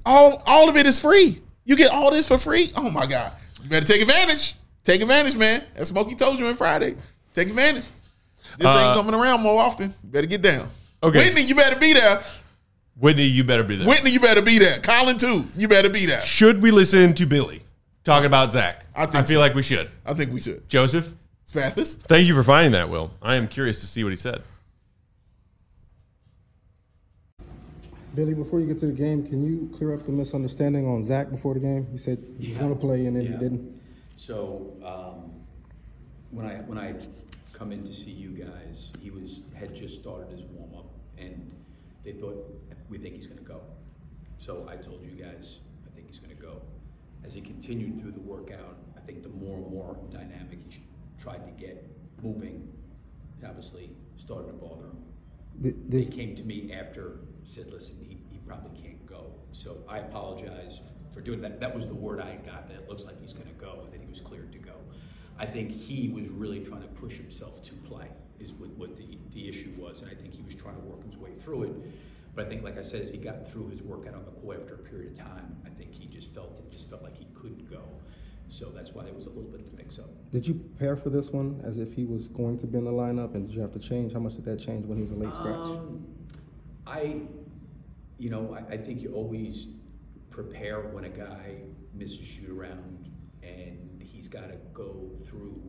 [0.06, 1.40] all all of it is free.
[1.64, 2.72] You get all this for free.
[2.76, 3.32] Oh my god!
[3.64, 4.56] You better take advantage.
[4.84, 5.64] Take advantage, man.
[5.76, 6.96] As Smokey told you on Friday.
[7.34, 7.86] Take advantage.
[8.58, 9.94] This Uh, ain't coming around more often.
[10.04, 10.68] You better get down.
[11.04, 11.18] Okay.
[11.18, 12.22] Whitney, you better be there.
[13.00, 13.88] Whitney, you better be there.
[13.88, 14.80] Whitney, you better be there.
[14.82, 15.48] Colin too.
[15.56, 16.22] You better be there.
[16.22, 17.64] Should we listen to Billy
[18.04, 18.86] talking about Zach?
[18.96, 19.40] I think I feel so.
[19.40, 19.90] like we should.
[20.06, 20.68] I think we should.
[20.70, 21.12] Joseph,
[21.48, 21.98] Spathis.
[22.04, 23.12] thank you for finding that, Will.
[23.22, 24.44] I am curious to see what he said.
[28.14, 31.30] Billy, before you get to the game, can you clear up the misunderstanding on Zach
[31.32, 31.88] before the game?
[31.94, 32.64] You said he was Yeah.
[32.64, 33.80] going to play and then he didn't.
[34.18, 35.32] So, um,
[36.32, 36.94] when I, when I
[37.54, 40.71] come in to see you guys, he was, had just started his warm-up,
[41.22, 41.52] and
[42.04, 42.44] they thought,
[42.90, 43.62] we think he's gonna go.
[44.38, 46.62] So I told you guys, I think he's gonna go.
[47.24, 50.82] As he continued through the workout, I think the more and more dynamic he
[51.22, 51.86] tried to get
[52.24, 52.68] moving,
[53.42, 54.98] it obviously started to bother him.
[55.62, 59.26] Th- He This, came to me after, said, listen, he, he probably can't go.
[59.52, 60.80] So I apologize
[61.14, 61.60] for doing that.
[61.60, 64.02] That was the word I got, that it looks like he's gonna go, and that
[64.02, 64.74] he was cleared to go.
[65.38, 68.08] I think he was really trying to push himself to play,
[68.40, 71.02] is what, what the, the issue was, and I think he was trying to work
[71.22, 71.72] way through it.
[72.36, 74.62] But I think, like I said, as he got through his workout on the court
[74.62, 77.28] after a period of time, I think he just felt, it just felt like he
[77.36, 77.82] couldn't go.
[78.48, 80.10] So that's why there was a little bit of a mix-up.
[80.32, 82.92] did you prepare for this one as if he was going to be in the
[82.92, 84.12] lineup and did you have to change?
[84.12, 85.56] How much did that change when he was a late scratch?
[85.56, 86.06] Um,
[86.86, 87.22] I,
[88.18, 89.68] you know, I, I think you always
[90.30, 91.56] prepare when a guy
[91.94, 93.10] misses shoot around
[93.42, 95.62] and he's got to go through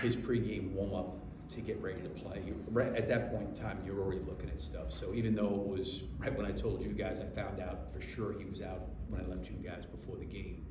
[0.00, 2.42] his pregame warm up to get ready to play.
[2.46, 4.92] You- Right at that point in time, you're already looking at stuff.
[4.92, 8.00] So even though it was right when I told you guys, I found out for
[8.00, 10.64] sure he was out when I left you guys before the game.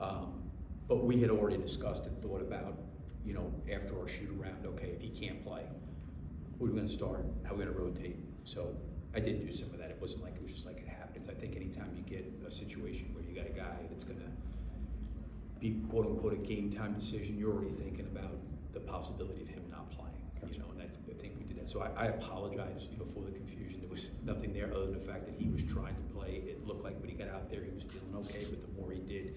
[0.00, 0.42] Um,
[0.88, 2.78] but we had already discussed and thought about,
[3.24, 5.62] you know, after our shoot around, okay, if he can't play,
[6.58, 7.26] who are we going to start?
[7.44, 8.16] How are we going to rotate?
[8.44, 8.76] So
[9.14, 9.90] I did do some of that.
[9.90, 11.28] It wasn't like it was just like it happens.
[11.28, 14.26] I think anytime you get a situation where you got a guy that's going to
[15.58, 18.36] be quote unquote a game time decision, you're already thinking about
[18.72, 19.73] the possibility of him not.
[20.52, 21.68] You know, and I, I think we did that.
[21.68, 23.80] So I, I apologize, you know, for the confusion.
[23.80, 26.42] There was nothing there other than the fact that he was trying to play.
[26.46, 28.92] It looked like when he got out there, he was feeling okay, but the more
[28.92, 29.34] he did,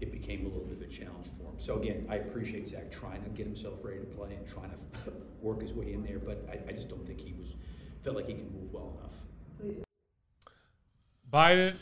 [0.00, 1.58] it became a little bit of a challenge for him.
[1.58, 5.10] So again, I appreciate Zach trying to get himself ready to play and trying to
[5.40, 7.48] work his way in there, but I, I just don't think he was
[8.02, 9.76] felt like he can move well enough.
[11.32, 11.74] Biden.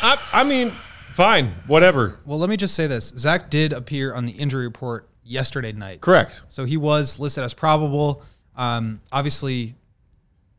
[0.00, 2.20] I, I mean, fine, whatever.
[2.24, 6.00] Well, let me just say this: Zach did appear on the injury report yesterday night.
[6.00, 6.40] Correct.
[6.48, 8.22] So he was listed as probable.
[8.56, 9.74] Um, obviously,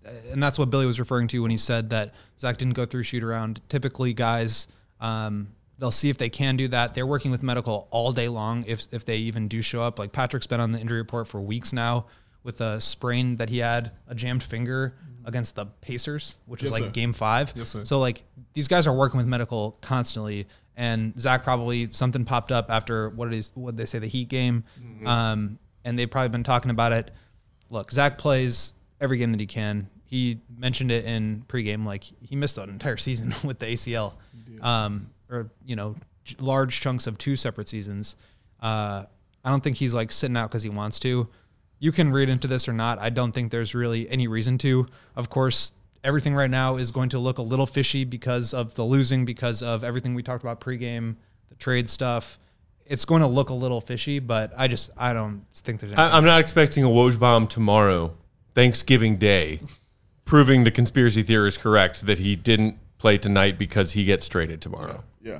[0.06, 2.86] uh, and that's what Billy was referring to when he said that Zach didn't go
[2.86, 3.62] through shoot around.
[3.70, 4.68] Typically, guys,
[5.00, 5.48] um,
[5.80, 6.94] they'll see if they can do that.
[6.94, 9.98] They're working with medical all day long if if they even do show up.
[10.00, 12.06] Like Patrick's been on the injury report for weeks now
[12.44, 14.94] with a sprain that he had, a jammed finger
[15.26, 16.92] against the Pacers, which was Yes, like sir.
[16.94, 17.52] game five.
[17.56, 17.84] Yes, sir.
[17.84, 20.48] So like these guys are working with medical constantly,
[20.78, 24.30] and Zach probably something popped up after what it is what they say the Heat
[24.30, 24.64] game,
[25.06, 27.12] um, and they've probably been talking about it.
[27.70, 29.90] Look, Zach plays every game that he can.
[30.06, 34.14] He mentioned it in pregame, like he missed an entire season with the ACL,
[34.62, 38.16] um, or you know, j- large chunks of two separate seasons.
[38.62, 39.04] Uh,
[39.44, 41.28] I don't think he's like sitting out because he wants to.
[41.80, 43.00] You can read into this or not.
[43.00, 44.88] I don't think there's really any reason to.
[45.16, 45.74] Of course,
[46.04, 49.62] everything right now is going to look a little fishy because of the losing, because
[49.62, 51.16] of everything we talked about pregame,
[51.50, 52.40] the trade stuff.
[52.86, 55.92] It's going to look a little fishy, but I just I don't think there's.
[55.92, 56.12] Anything.
[56.12, 58.16] I, I'm not expecting a Woj bomb tomorrow,
[58.54, 59.60] Thanksgiving Day,
[60.24, 65.04] proving the conspiracy theorist correct that he didn't play tonight because he gets traded tomorrow.
[65.22, 65.40] Yeah,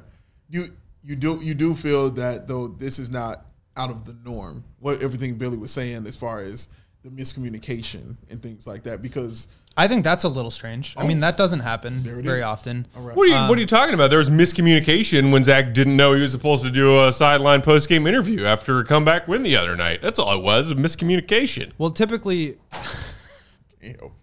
[0.50, 0.72] you
[1.04, 3.46] you do you do feel that though this is not
[3.78, 4.66] out of the norm.
[4.80, 6.68] What everything Billy was saying as far as
[7.04, 9.48] the miscommunication and things like that because
[9.80, 10.96] I think that's a little strange.
[10.98, 11.22] I mean, oh.
[11.22, 12.46] that doesn't happen very is.
[12.46, 12.88] often.
[12.96, 13.16] All right.
[13.16, 14.10] What are you What are um, you talking about?
[14.10, 17.88] There was miscommunication when Zach didn't know he was supposed to do a sideline post
[17.88, 20.02] game interview after a comeback win the other night.
[20.02, 21.72] That's all it was—a miscommunication.
[21.78, 22.58] Well, typically,
[23.82, 24.14] you know,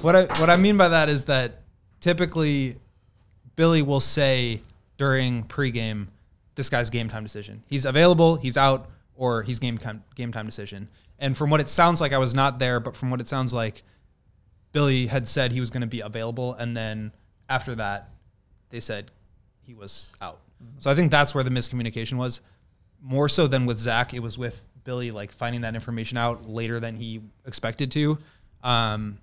[0.00, 1.62] what I what I mean by that is that
[2.00, 2.76] typically
[3.56, 4.62] Billy will say
[4.96, 6.06] during pregame,
[6.54, 7.64] this guy's game time decision.
[7.66, 10.88] He's available, he's out, or he's game time game time decision.
[11.18, 13.52] And from what it sounds like, I was not there, but from what it sounds
[13.52, 13.82] like,
[14.72, 17.12] Billy had said he was going to be available, and then
[17.48, 18.10] after that,
[18.70, 19.10] they said
[19.66, 20.40] he was out.
[20.78, 22.40] So I think that's where the miscommunication was.
[23.02, 26.80] More so than with Zach, it was with Billy like finding that information out later
[26.80, 28.18] than he expected to.
[28.64, 29.18] Um,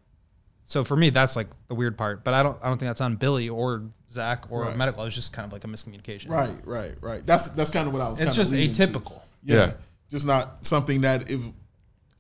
[0.64, 2.24] so for me, that's like the weird part.
[2.24, 4.78] But I don't I don't think that's on Billy or Zach or Right.
[4.78, 5.02] medical.
[5.04, 6.30] It was just kind of like a miscommunication.
[6.30, 7.26] Right, right, right.
[7.26, 8.20] That's that's kind of what I was.
[8.22, 8.88] It's kinda just to.
[8.88, 9.22] atypical.
[9.44, 9.56] Yeah.
[9.58, 9.74] Yeah.
[10.10, 11.42] just not something that if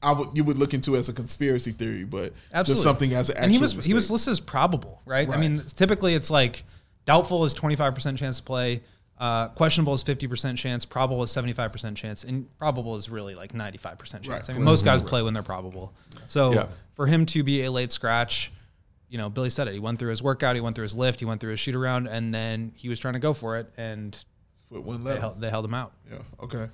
[0.06, 2.74] I would you would look into as a conspiracy theory, but Absolutely.
[2.74, 5.28] just something as an actual and he was he was listed as probable, right?
[5.30, 6.64] I mean, typically it's like
[7.06, 8.82] doubtful is twenty five percent chance to play,
[9.20, 13.10] uh, questionable is fifty percent chance, probable is seventy five percent chance, and probable is
[13.10, 14.48] really like ninety five percent chance.
[14.48, 14.56] Right.
[14.56, 15.94] I mean, most guys play when they're probable.
[16.28, 16.68] So Yeah.
[16.94, 18.52] for him to be a late scratch,
[19.10, 19.74] you know, Billy said it.
[19.74, 21.76] He went through his workout, he went through his lift, he went through his shoot
[21.76, 24.18] around, and then he was trying to go for it, and
[24.72, 25.92] Foot one they held, they held him out.
[26.12, 26.18] Yeah.
[26.42, 26.68] Okay.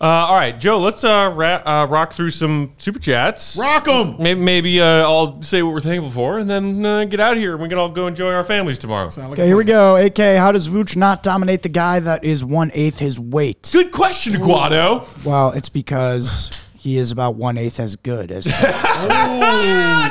[0.00, 0.78] Uh, all right, Joe.
[0.80, 3.56] Let's uh, ra- uh, rock through some super chats.
[3.58, 4.16] Rock 'em!
[4.18, 7.38] Maybe, maybe uh, I'll say what we're thankful for, and then uh, get out of
[7.38, 7.54] here.
[7.54, 9.08] and We can all go enjoy our families tomorrow.
[9.08, 9.96] Sound like Okay, a here we go.
[9.96, 13.70] AK, how does Vooch not dominate the guy that is one eighth his weight?
[13.72, 15.06] Good question, Guado.
[15.24, 16.50] Well, it's because
[16.88, 18.44] he is about one eighth as good as.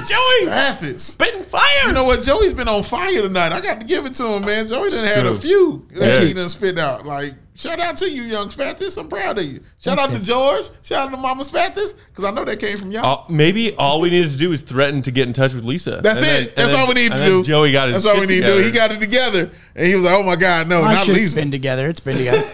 [0.07, 0.99] Joey, Spathis.
[0.99, 1.63] spitting fire.
[1.87, 2.21] You know what?
[2.21, 3.51] Joey's been on fire tonight.
[3.51, 4.67] I got to give it to him, man.
[4.67, 5.39] Joey done had a true.
[5.39, 6.25] few that Yeah.
[6.27, 7.05] he done spit out.
[7.05, 8.97] Like, shout out to you, young Spathis.
[8.99, 9.61] I'm proud of you.
[9.79, 10.65] Shout out to George.
[10.83, 13.25] Shout out to Mama Spathis, because I know that came from y'all.
[13.27, 15.99] Uh, maybe all we needed to do is threaten to get in touch with Lisa.
[16.03, 16.29] That's And it.
[16.29, 17.43] then- and That's then- all we need to and then do.
[17.43, 18.57] Joey got his That's all we shit need to do.
[18.63, 18.69] together.
[18.69, 21.17] He got it together, and he was like, "Oh my God, no, My not shit's
[21.19, 21.87] Lisa." been together.
[21.89, 22.43] It's been together.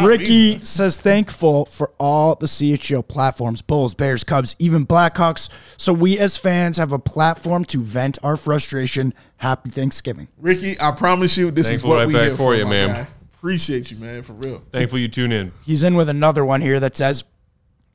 [0.00, 0.24] Not Ricky
[0.54, 0.66] Lisa.
[0.66, 5.48] says thankful for all the CHGO platforms, Bulls, Bears, Cubs, even Blackhawks.
[5.76, 9.14] So we as fans have a platform to vent our frustration.
[9.38, 10.28] Happy Thanksgiving.
[10.38, 12.88] Ricky, I promise you, this Thankful is what right we back here for you, man.
[12.88, 13.06] guy.
[13.38, 14.62] Appreciate you, man, for real.
[14.72, 15.52] Thankful you tune in.
[15.64, 17.22] He's in with another one here that says,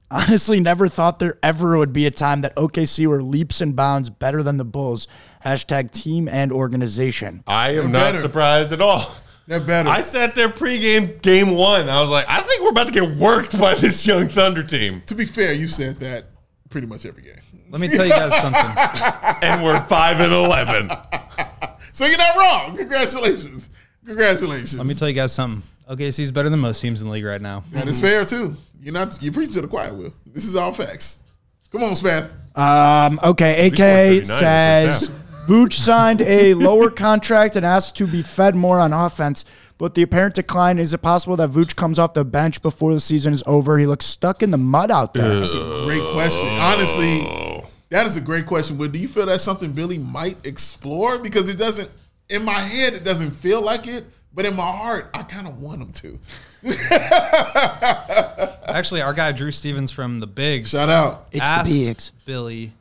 [0.10, 4.10] honestly, never thought there ever would be a time that OKC were leaps and bounds
[4.10, 5.08] better than the Bulls.
[5.46, 7.44] Hashtag team and organization.
[7.46, 8.20] I am They're not better.
[8.20, 9.14] surprised at all.
[9.48, 9.90] They're better.
[9.90, 11.90] I sat there pregame game one.
[11.90, 15.02] I was like, I think we're about to get worked by this young Thunder team,
[15.08, 16.26] to be fair, you said that
[16.70, 17.36] pretty much every game.
[17.70, 19.42] Let me tell you guys something.
[19.42, 20.90] and we're five and eleven.
[21.94, 22.76] So you're not wrong.
[22.76, 23.70] Congratulations.
[24.04, 24.76] Congratulations.
[24.76, 25.62] Let me tell you guys something.
[25.88, 27.64] OKC is better than most teams in the league right now.
[27.72, 28.56] that is fair too.
[28.82, 30.12] You're not you preach to the choir, Will.
[30.26, 31.22] This is all facts.
[31.72, 32.34] Come on, Spath.
[32.58, 35.10] Um, okay, AK in the first says
[35.48, 39.44] Vooch signed a lower contract and asked to be fed more on offense.
[39.78, 43.02] But the apparent decline is it possible that Vooch comes off the bench before the
[43.02, 43.78] season is over?
[43.78, 45.42] He looks stuck in the mud out there.
[45.42, 46.48] That's a great question.
[46.48, 48.78] Honestly, that is a great question.
[48.78, 51.20] But do you feel that's something Billy might explore?
[51.20, 51.90] Because it doesn't
[52.30, 55.60] in my head it doesn't feel like it, but in my heart, I kind of
[55.60, 56.20] want him to.
[58.74, 61.28] Actually, our guy Drew Stevens from the Bigs Shout out.
[61.34, 62.12] It's the asked Bigs.
[62.26, 62.72] Billy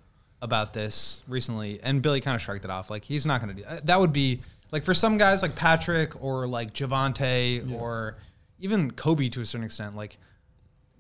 [0.43, 2.91] about this recently, and Billy kind of shrugged it off.
[2.91, 3.99] Like he's not going to do uh, that.
[3.99, 4.41] Would be
[4.73, 8.17] like for some guys like Patrick or like Javonte or
[8.61, 9.97] even Coby to a certain extent.
[9.97, 10.19] Like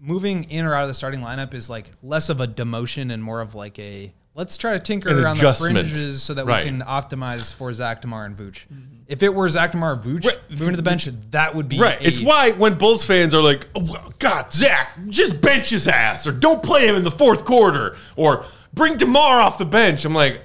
[0.01, 3.23] moving in or out of the starting lineup is like less of a demotion and
[3.23, 5.75] more of like a let's try to tinker An around adjustment.
[5.75, 6.65] the fringes so that Right.
[6.65, 8.61] we can optimize for Zach DeMar and Vooch.
[9.07, 10.39] If it were Zach DeMar and Vooch Right.
[10.51, 12.01] moving to the bench, that would be Right.
[12.01, 16.27] a- It's why when Bulls fans are like, oh, God, Zach, just bench his ass,
[16.27, 20.05] or don't play him in the fourth quarter, or bring DeMar off the bench.
[20.05, 20.43] I'm like,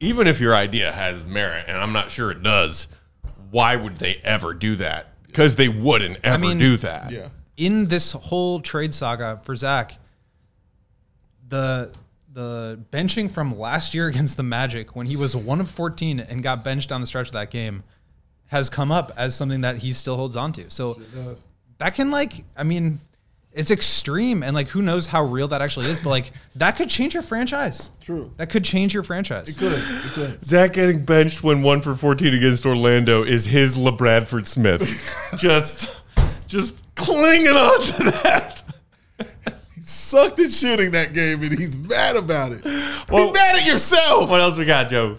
[0.00, 2.88] even if your idea has merit, and I'm not sure it does,
[3.50, 5.08] why would they ever do that?
[5.26, 7.10] Because they wouldn't ever mean- do that.
[7.12, 7.28] Yeah.
[7.56, 9.98] in this whole trade saga for Zach,
[11.48, 11.92] the
[12.32, 16.42] the benching from last year against the Magic when he was one of 14 and
[16.42, 17.82] got benched down the stretch of that game
[18.46, 20.70] has come up as something that he still holds on to.
[20.70, 21.00] So
[21.78, 23.00] that can like I mean
[23.52, 26.88] it's extreme and like who knows how real that actually is, but like that could
[26.88, 27.90] change your franchise.
[28.00, 28.32] True.
[28.36, 29.48] That could change your franchise.
[29.48, 29.72] It could.
[29.72, 30.44] It could.
[30.44, 34.82] Zach getting benched when one for 14 against Orlando is his LaBradford Smith.
[35.36, 35.88] just,
[36.46, 38.62] just clinging on to that.
[39.74, 42.64] He sucked at shooting that game, and he's mad about it.
[43.10, 44.30] Well- Be mad at yourself.
[44.30, 45.18] What else we got, Joe?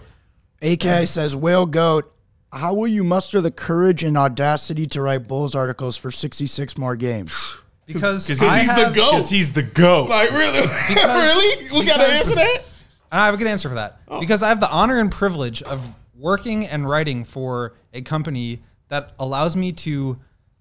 [0.62, 2.10] AK says, Will Goat,
[2.52, 6.96] how will you muster the courage and audacity to write Bulls articles for 66 more
[6.96, 7.56] games?
[7.92, 9.10] Because Because I he's the have- goat.
[9.12, 10.08] Because he's the GOAT.
[10.08, 11.78] Like really, really?
[11.78, 12.64] We got to answer that.
[13.10, 14.20] I have a good answer for that oh.
[14.20, 15.86] because I have the honor and privilege of
[16.16, 20.18] working and writing for a company that allows me to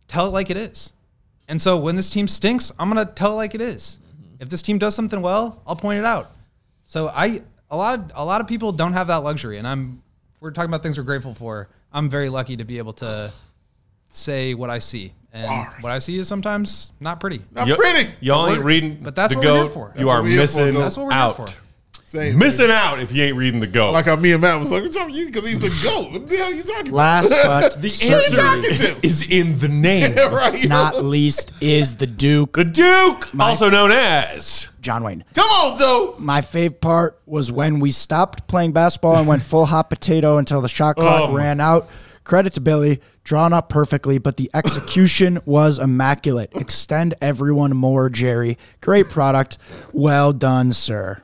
[0.09, 0.93] tell it like it is.
[1.47, 3.99] And so when this team stinks, I'm gonna tell it like it is.
[4.03, 4.41] Mm-hmm.
[4.41, 6.31] If this team does something well, I'll point it out.
[6.83, 10.03] So I a lot of a lot of people don't have that luxury, and I'm
[10.41, 11.69] we're talking about things we're grateful for.
[11.93, 13.31] I'm very lucky to be able to
[14.09, 15.83] say what I see, and Bars.
[15.83, 17.41] what I see is sometimes not pretty.
[17.51, 18.09] Not Y- pretty.
[18.19, 19.73] Y'all ain't reading but that's the what we're here GOAT.
[19.73, 19.93] for.
[19.97, 20.79] You That's are we're here for, missing GOAT.
[20.79, 21.35] That's what we're here out.
[21.37, 21.47] for.
[22.03, 22.37] Same.
[22.37, 23.93] Missing out if you ain't reading the goat.
[23.93, 26.11] Like how me and Matt was like, because he's the goat.
[26.11, 26.93] What the hell are you talking about?
[26.93, 28.37] Last but the certainly
[28.69, 29.07] answer to?
[29.07, 30.13] is in the name.
[30.33, 30.67] right?
[30.67, 34.67] not least is the Duke, The Duke, also known as.
[34.81, 35.23] John Wayne.
[35.35, 36.15] Come on, Joe.
[36.17, 40.59] My favorite part was when we stopped playing basketball and went full hot potato until
[40.59, 41.87] the shot clock Oh ran out.
[42.23, 46.51] Credit to Billy, drawn up perfectly, but the execution was immaculate.
[46.55, 48.57] Extend everyone more, Jerry.
[48.81, 49.57] Great product.
[49.91, 51.23] Well done, sir.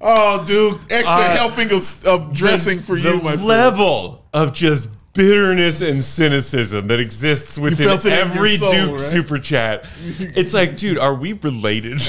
[0.00, 3.44] Oh, dude, extra uh, helping of, of dressing for the you, my friend.
[3.46, 8.70] level of just bitterness and cynicism that exists within felt it in your every soul,
[8.70, 9.00] Duke right?
[9.00, 9.86] super chat.
[10.18, 11.94] It's like, dude, are we related?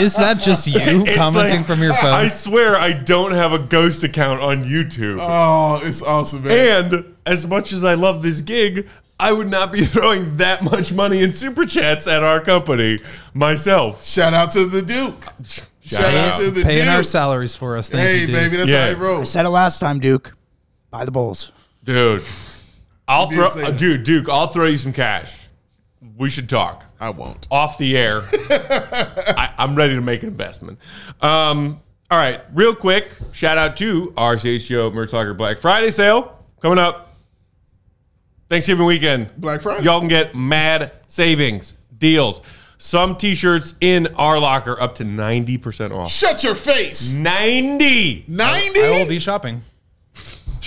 [0.00, 2.12] Is that just you It's commenting like- from your phone?
[2.14, 5.18] I swear I don't have a ghost account on YouTube.
[5.20, 6.94] Oh, it's awesome, man.
[6.94, 8.88] and as much as I love this gig,
[9.20, 12.98] I would not be throwing that much money in super chats at our company
[13.34, 14.04] myself.
[14.04, 15.24] Shout out to the Duke.
[15.80, 16.14] Shout, out.
[16.34, 16.40] out.
[16.40, 16.94] to the Paying Duke.
[16.94, 17.88] our salaries for us.
[17.88, 18.36] Thank hey, you, dude.
[18.36, 18.84] baby, that's Yeah.
[18.84, 19.30] how it rolls.
[19.30, 20.36] Said it last time, Duke.
[20.90, 21.50] Buy the Bulls.
[21.88, 22.22] Dude,
[23.08, 23.78] I'll did throw, say uh, that.
[23.78, 25.48] dude, Duke, I'll throw you some cash.
[26.18, 26.84] We should talk.
[27.00, 27.48] I won't.
[27.50, 28.20] off the air.
[28.34, 30.78] I, I'm ready to make an investment.
[31.22, 31.80] Um,
[32.10, 36.78] all right, real quick, shout out to our CHGO Merch Locker Black Friday sale coming
[36.78, 37.16] up.
[38.50, 39.34] Thanksgiving weekend.
[39.38, 39.84] Black Friday.
[39.84, 42.42] Y'all can get mad savings, deals.
[42.76, 46.10] Some t-shirts in our locker up to 90% off.
[46.10, 47.14] Shut your face.
[47.14, 48.26] 90!
[48.28, 48.78] 90?
[48.78, 49.62] I will be shopping.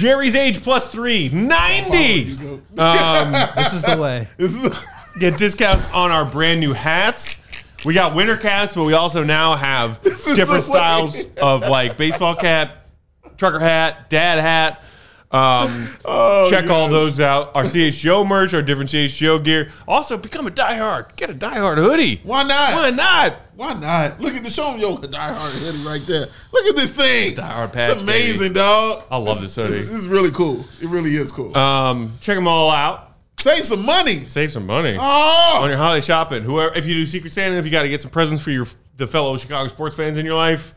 [0.01, 1.29] Jerry's age plus three.
[1.29, 2.31] 90!
[2.79, 4.27] Um, this is the way.
[4.35, 4.75] This is
[5.19, 7.39] Get discounts on our brand new hats.
[7.85, 10.61] We got winter caps, but we also now have different the way.
[10.61, 12.87] styles of like baseball cap,
[13.37, 14.81] trucker hat, dad hat.
[15.31, 15.87] Um,
[16.49, 17.55] check all those out.
[17.55, 19.71] Our CHGO merch, our different CHGO gear.
[19.87, 21.15] Also, become a diehard.
[21.15, 22.21] Get a diehard hoodie.
[22.23, 22.75] Why not?
[22.75, 23.35] Why not?
[23.55, 24.19] Why not?
[24.19, 26.27] Look at the show your diehard hoodie right there.
[26.51, 27.35] Look at this thing.
[27.35, 29.03] Diehard patch, It's amazing, dog.
[29.09, 29.69] I love this hoodie.
[29.69, 30.65] This, this is really cool.
[30.81, 31.55] It really is cool.
[31.57, 33.15] Um, check them all out.
[33.39, 34.25] Save some money.
[34.25, 34.97] Save some money.
[34.99, 36.43] Oh, on your holiday shopping.
[36.43, 38.67] Whoever, if you do Secret Santa, if you got to get some presents for your
[38.97, 40.75] the fellow Chicago sports fans in your life,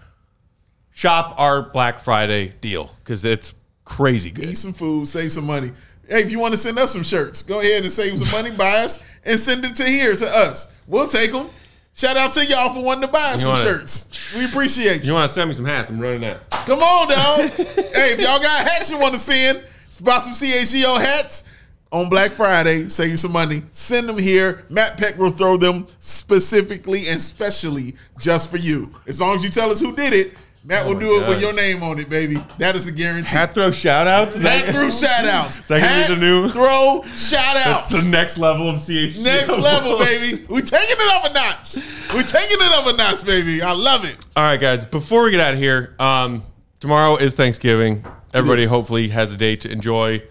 [0.91, 3.53] shop our Black Friday deal because it's
[3.85, 4.45] crazy good.
[4.45, 5.73] eat some food, save some money.
[6.09, 8.55] Hey, if you want to send us some shirts, go ahead and save some money,
[8.55, 10.71] buy us, and send it to here to us.
[10.87, 11.49] We'll take them.
[11.95, 14.35] Shout out to y'all for wanting to buy us some wanna- shirts.
[14.37, 15.09] We appreciate you.
[15.09, 15.91] You want to send me some hats?
[15.91, 16.51] I'm running out.
[16.51, 17.51] Come on, dog.
[17.51, 19.63] hey, if y'all got hats you want to send,
[20.03, 21.45] buy some CHGO hats
[21.93, 23.63] on Black Friday, save you some money.
[23.71, 24.65] Send them here.
[24.69, 28.93] Matt Peck will throw them specifically and specially just for you.
[29.07, 30.33] As long as you tell us who did it,
[30.67, 32.37] Matt will Oh my do it with your name on it, baby.
[32.57, 33.29] That is a guarantee.
[33.29, 34.35] Hat throw shout outs?
[34.37, 35.59] Hat throw shout outs.
[35.59, 38.05] Is that be the new- throw shout That's outs.
[38.05, 39.25] the next level of CHGO.
[39.25, 40.43] Next level, baby.
[40.49, 41.77] We're taking it up a notch.
[42.15, 43.61] We're taking it up a notch, baby.
[43.61, 44.25] I love it.
[44.37, 44.87] All right, guys.
[44.87, 46.43] Before we get out of here, um,
[46.81, 48.03] tomorrow is Thanksgiving.
[48.33, 48.69] Everybody is.
[48.71, 50.23] hopefully has a day to enjoy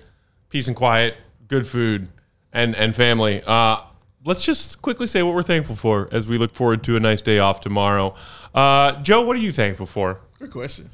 [0.50, 1.16] peace and quiet,
[1.48, 2.08] good food,
[2.52, 3.44] and and family.
[3.46, 3.78] Uh,
[4.26, 7.21] let's just quickly say what we're thankful for as we look forward to a nice
[7.21, 8.15] day off tomorrow.
[8.53, 10.19] Uh, Joe, what are you thankful for?
[10.39, 10.89] Good question.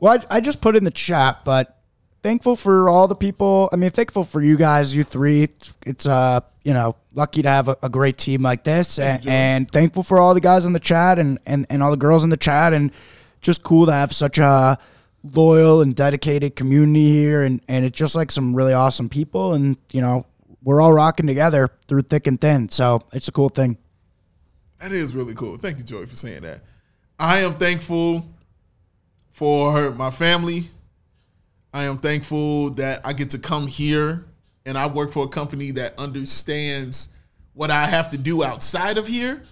[0.00, 1.78] Well, I, I just put in the chat, but
[2.22, 3.68] thankful for all the people.
[3.72, 5.44] I mean, thankful for you guys, you three.
[5.44, 9.26] It's, it's uh, you know, lucky to have a, a great team like this, and,
[9.26, 12.24] and thankful for all the guys in the chat and, and and all the girls
[12.24, 12.90] in the chat, and
[13.40, 14.78] just cool to have such a
[15.22, 19.76] loyal and dedicated community here, and and it's just like some really awesome people, and
[19.92, 20.26] you know,
[20.62, 22.68] we're all rocking together through thick and thin.
[22.68, 23.78] So it's a cool thing.
[24.78, 25.56] That is really cool.
[25.56, 26.60] Thank you, Joey, for saying that.
[27.18, 28.26] I am thankful
[29.30, 30.68] for my family.
[31.72, 34.24] I am thankful that I get to come here
[34.66, 37.08] and I work for a company that understands
[37.52, 39.42] what I have to do outside of here,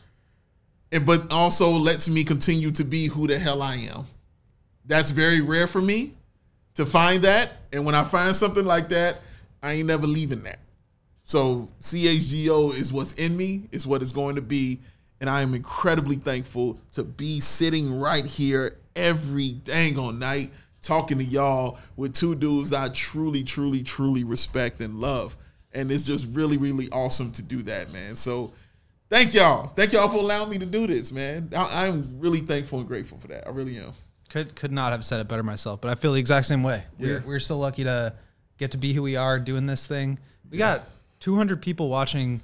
[0.92, 4.04] and but also lets me continue to be who the hell I am.
[4.84, 6.14] That's very rare for me
[6.74, 7.52] to find that.
[7.72, 9.20] And when I find something like that,
[9.62, 10.59] I ain't never leaving that.
[11.28, 14.80] So CHGO is what's in me, is what it's going to be.
[15.20, 21.18] And I am incredibly thankful to be sitting right here every dang on night talking
[21.18, 25.36] to y'all with two dudes I truly, truly, truly respect and love.
[25.74, 28.16] And it's just really, really awesome to do that, man.
[28.16, 28.55] So
[29.10, 29.66] thank y'all.
[29.66, 31.50] Thank y'all for allowing me to do this, man.
[31.55, 33.46] I, I'm really thankful and grateful for that.
[33.46, 33.92] I really am.
[34.30, 36.84] Could could not have said it better myself, but I feel the exact same way.
[36.98, 37.06] Yeah.
[37.06, 38.14] We're, we're so lucky to
[38.56, 40.18] get to be who we are doing this thing.
[40.50, 40.84] We got
[41.20, 42.40] 200 people watching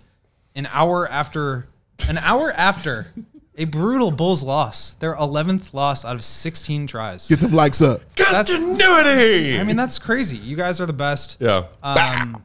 [0.55, 1.67] an hour after
[2.09, 3.09] an hour after
[3.57, 4.93] a brutal Bulls loss.
[4.95, 7.29] Their 11th loss out of 16 tries.
[7.29, 8.01] Get them likes up.
[8.17, 9.59] That's- Continuity.
[9.59, 10.37] I mean, that's crazy.
[10.37, 11.37] You guys are the best.
[11.41, 11.67] yeah.
[11.83, 12.43] Um,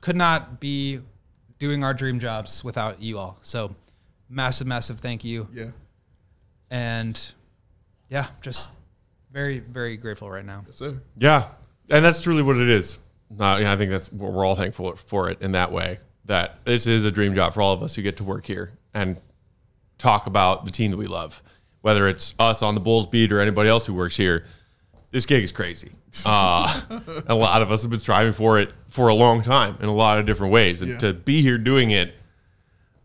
[0.00, 1.00] could not be
[1.58, 3.38] doing our dream jobs without you all.
[3.42, 3.74] So,
[4.28, 5.48] massive, massive thank you.
[5.52, 5.70] Yeah.
[6.70, 7.32] and
[8.08, 8.70] yeah, just
[9.32, 10.64] very very grateful right now.
[10.70, 11.00] Sir.
[11.16, 11.48] Yeah,
[11.90, 12.98] and that's truly what it is.
[13.30, 15.98] Yeah, I think that's what we're all thankful for it in that way.
[16.26, 18.72] That this is a dream job for all of us who get to work here
[18.94, 19.20] and
[19.98, 21.42] talk about the team that we love,
[21.82, 24.44] whether it's us on the Bulls beat or anybody else who works here.
[25.12, 25.92] This gig is crazy.
[26.24, 26.80] Uh,
[27.26, 29.94] a lot of us have been striving for it for a long time in a
[29.94, 30.98] lot of different ways, and Yeah.
[30.98, 32.14] to be here doing it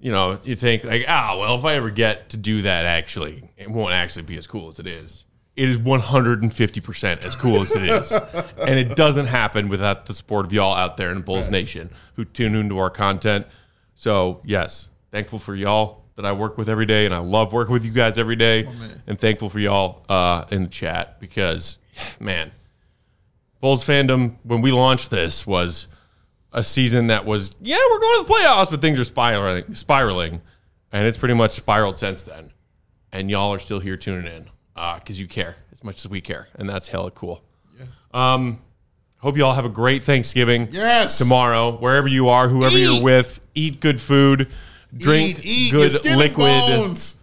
[0.01, 3.51] you know, you think like, ah, well, if I ever get to do that, actually,
[3.55, 5.25] it won't actually be as cool as it is.
[5.55, 8.11] It is 150% as cool as it is.
[8.65, 12.25] and it doesn't happen without the support of y'all out there in Bulls Nation who
[12.25, 13.47] tune into our content.
[13.95, 17.05] So, yes, thankful for y'all that I work with every day.
[17.05, 18.67] And I love working with you guys every day.
[19.07, 21.77] and thankful for y'all uh, in the chat because,
[22.19, 22.51] man,
[23.59, 25.87] Bulls fandom, when we launched this, was
[26.53, 30.41] a season that was yeah we're going to the playoffs but things are spiraling spiraling
[30.91, 32.51] and it's pretty much spiraled since then
[33.11, 36.47] and y'all are still here tuning in because you care as much as we care
[36.55, 37.43] and that's hella cool
[37.79, 37.85] Yeah.
[38.13, 38.61] um
[39.19, 41.17] hope you all have a great thanksgiving Yes.
[41.17, 42.83] tomorrow wherever you are whoever Eat.
[42.83, 44.47] you're with eat good food
[44.95, 47.17] drink Eat, eat, good get liquid bones.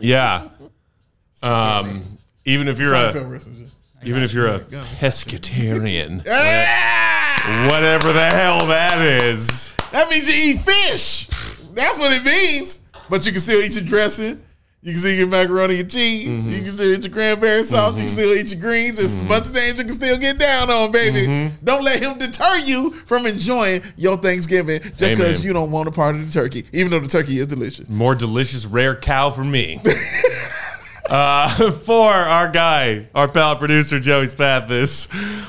[0.00, 0.48] yeah
[1.42, 2.02] um
[2.44, 3.72] even if you're Seinfeld
[4.02, 6.18] a even if you're a pescatarian
[7.70, 11.26] whatever the hell that is That means you eat fish.
[11.74, 12.80] That's what it means.
[13.10, 14.40] But you can still eat your dressing.
[14.84, 16.26] You can still eat your macaroni and cheese.
[16.26, 16.48] Mm-hmm.
[16.48, 17.94] You can still eat your cranberry sauce.
[17.94, 18.96] You can still eat your greens.
[18.98, 21.24] There's a bunch of things you can still get down on, baby.
[21.24, 21.64] Mm-hmm.
[21.64, 25.92] Don't let him deter you from enjoying your Thanksgiving just because you don't want a
[25.92, 27.88] part of the turkey, even though the turkey is delicious.
[27.88, 29.80] more delicious rare cow for me.
[31.08, 35.06] uh, for our guy, our pal producer Joey Spathis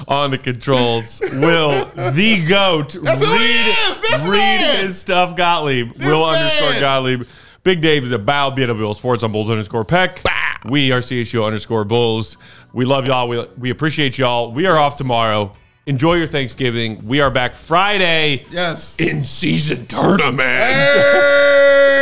[0.08, 4.86] on the controls, Will the goat That's who he is, this read man.
[4.86, 5.94] his stuff Gottlieb.
[5.94, 6.40] Will man.
[6.40, 7.24] underscore Gottlieb.
[7.64, 10.22] Big Dave is a bow BWL Sports on Bulls underscore Peck.
[10.66, 12.36] We are CSU underscore Bulls.
[12.74, 13.30] We love y'all.
[13.30, 14.52] We, we appreciate y'all.
[14.52, 15.54] We are off tomorrow.
[15.86, 17.06] Enjoy your Thanksgiving.
[17.08, 19.00] We are back Friday Yes.
[19.00, 20.42] in season tournament.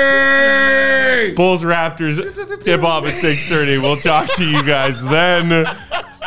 [0.02, 1.34] Hey!
[1.36, 2.18] Bulls Raptors
[2.64, 3.82] tip off at 6:30.
[3.82, 5.66] We'll talk to you guys then.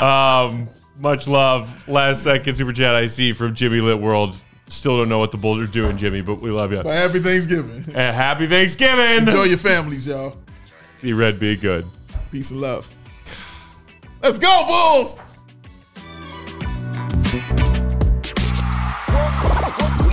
[0.01, 1.89] Um, much love.
[1.89, 4.37] Last second super chat I see from Jimmy Lit World.
[4.69, 6.81] Still don't know what the Bulls are doing, Jimmy, but we love you.
[6.85, 7.85] Well, happy Thanksgiving.
[7.95, 9.27] And happy Thanksgiving.
[9.27, 10.37] Enjoy your families, y'all.
[11.01, 11.87] See Red be good.
[12.31, 12.89] Peace and love.
[14.23, 15.19] Let's go, Bulls!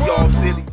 [0.01, 0.65] We all silly.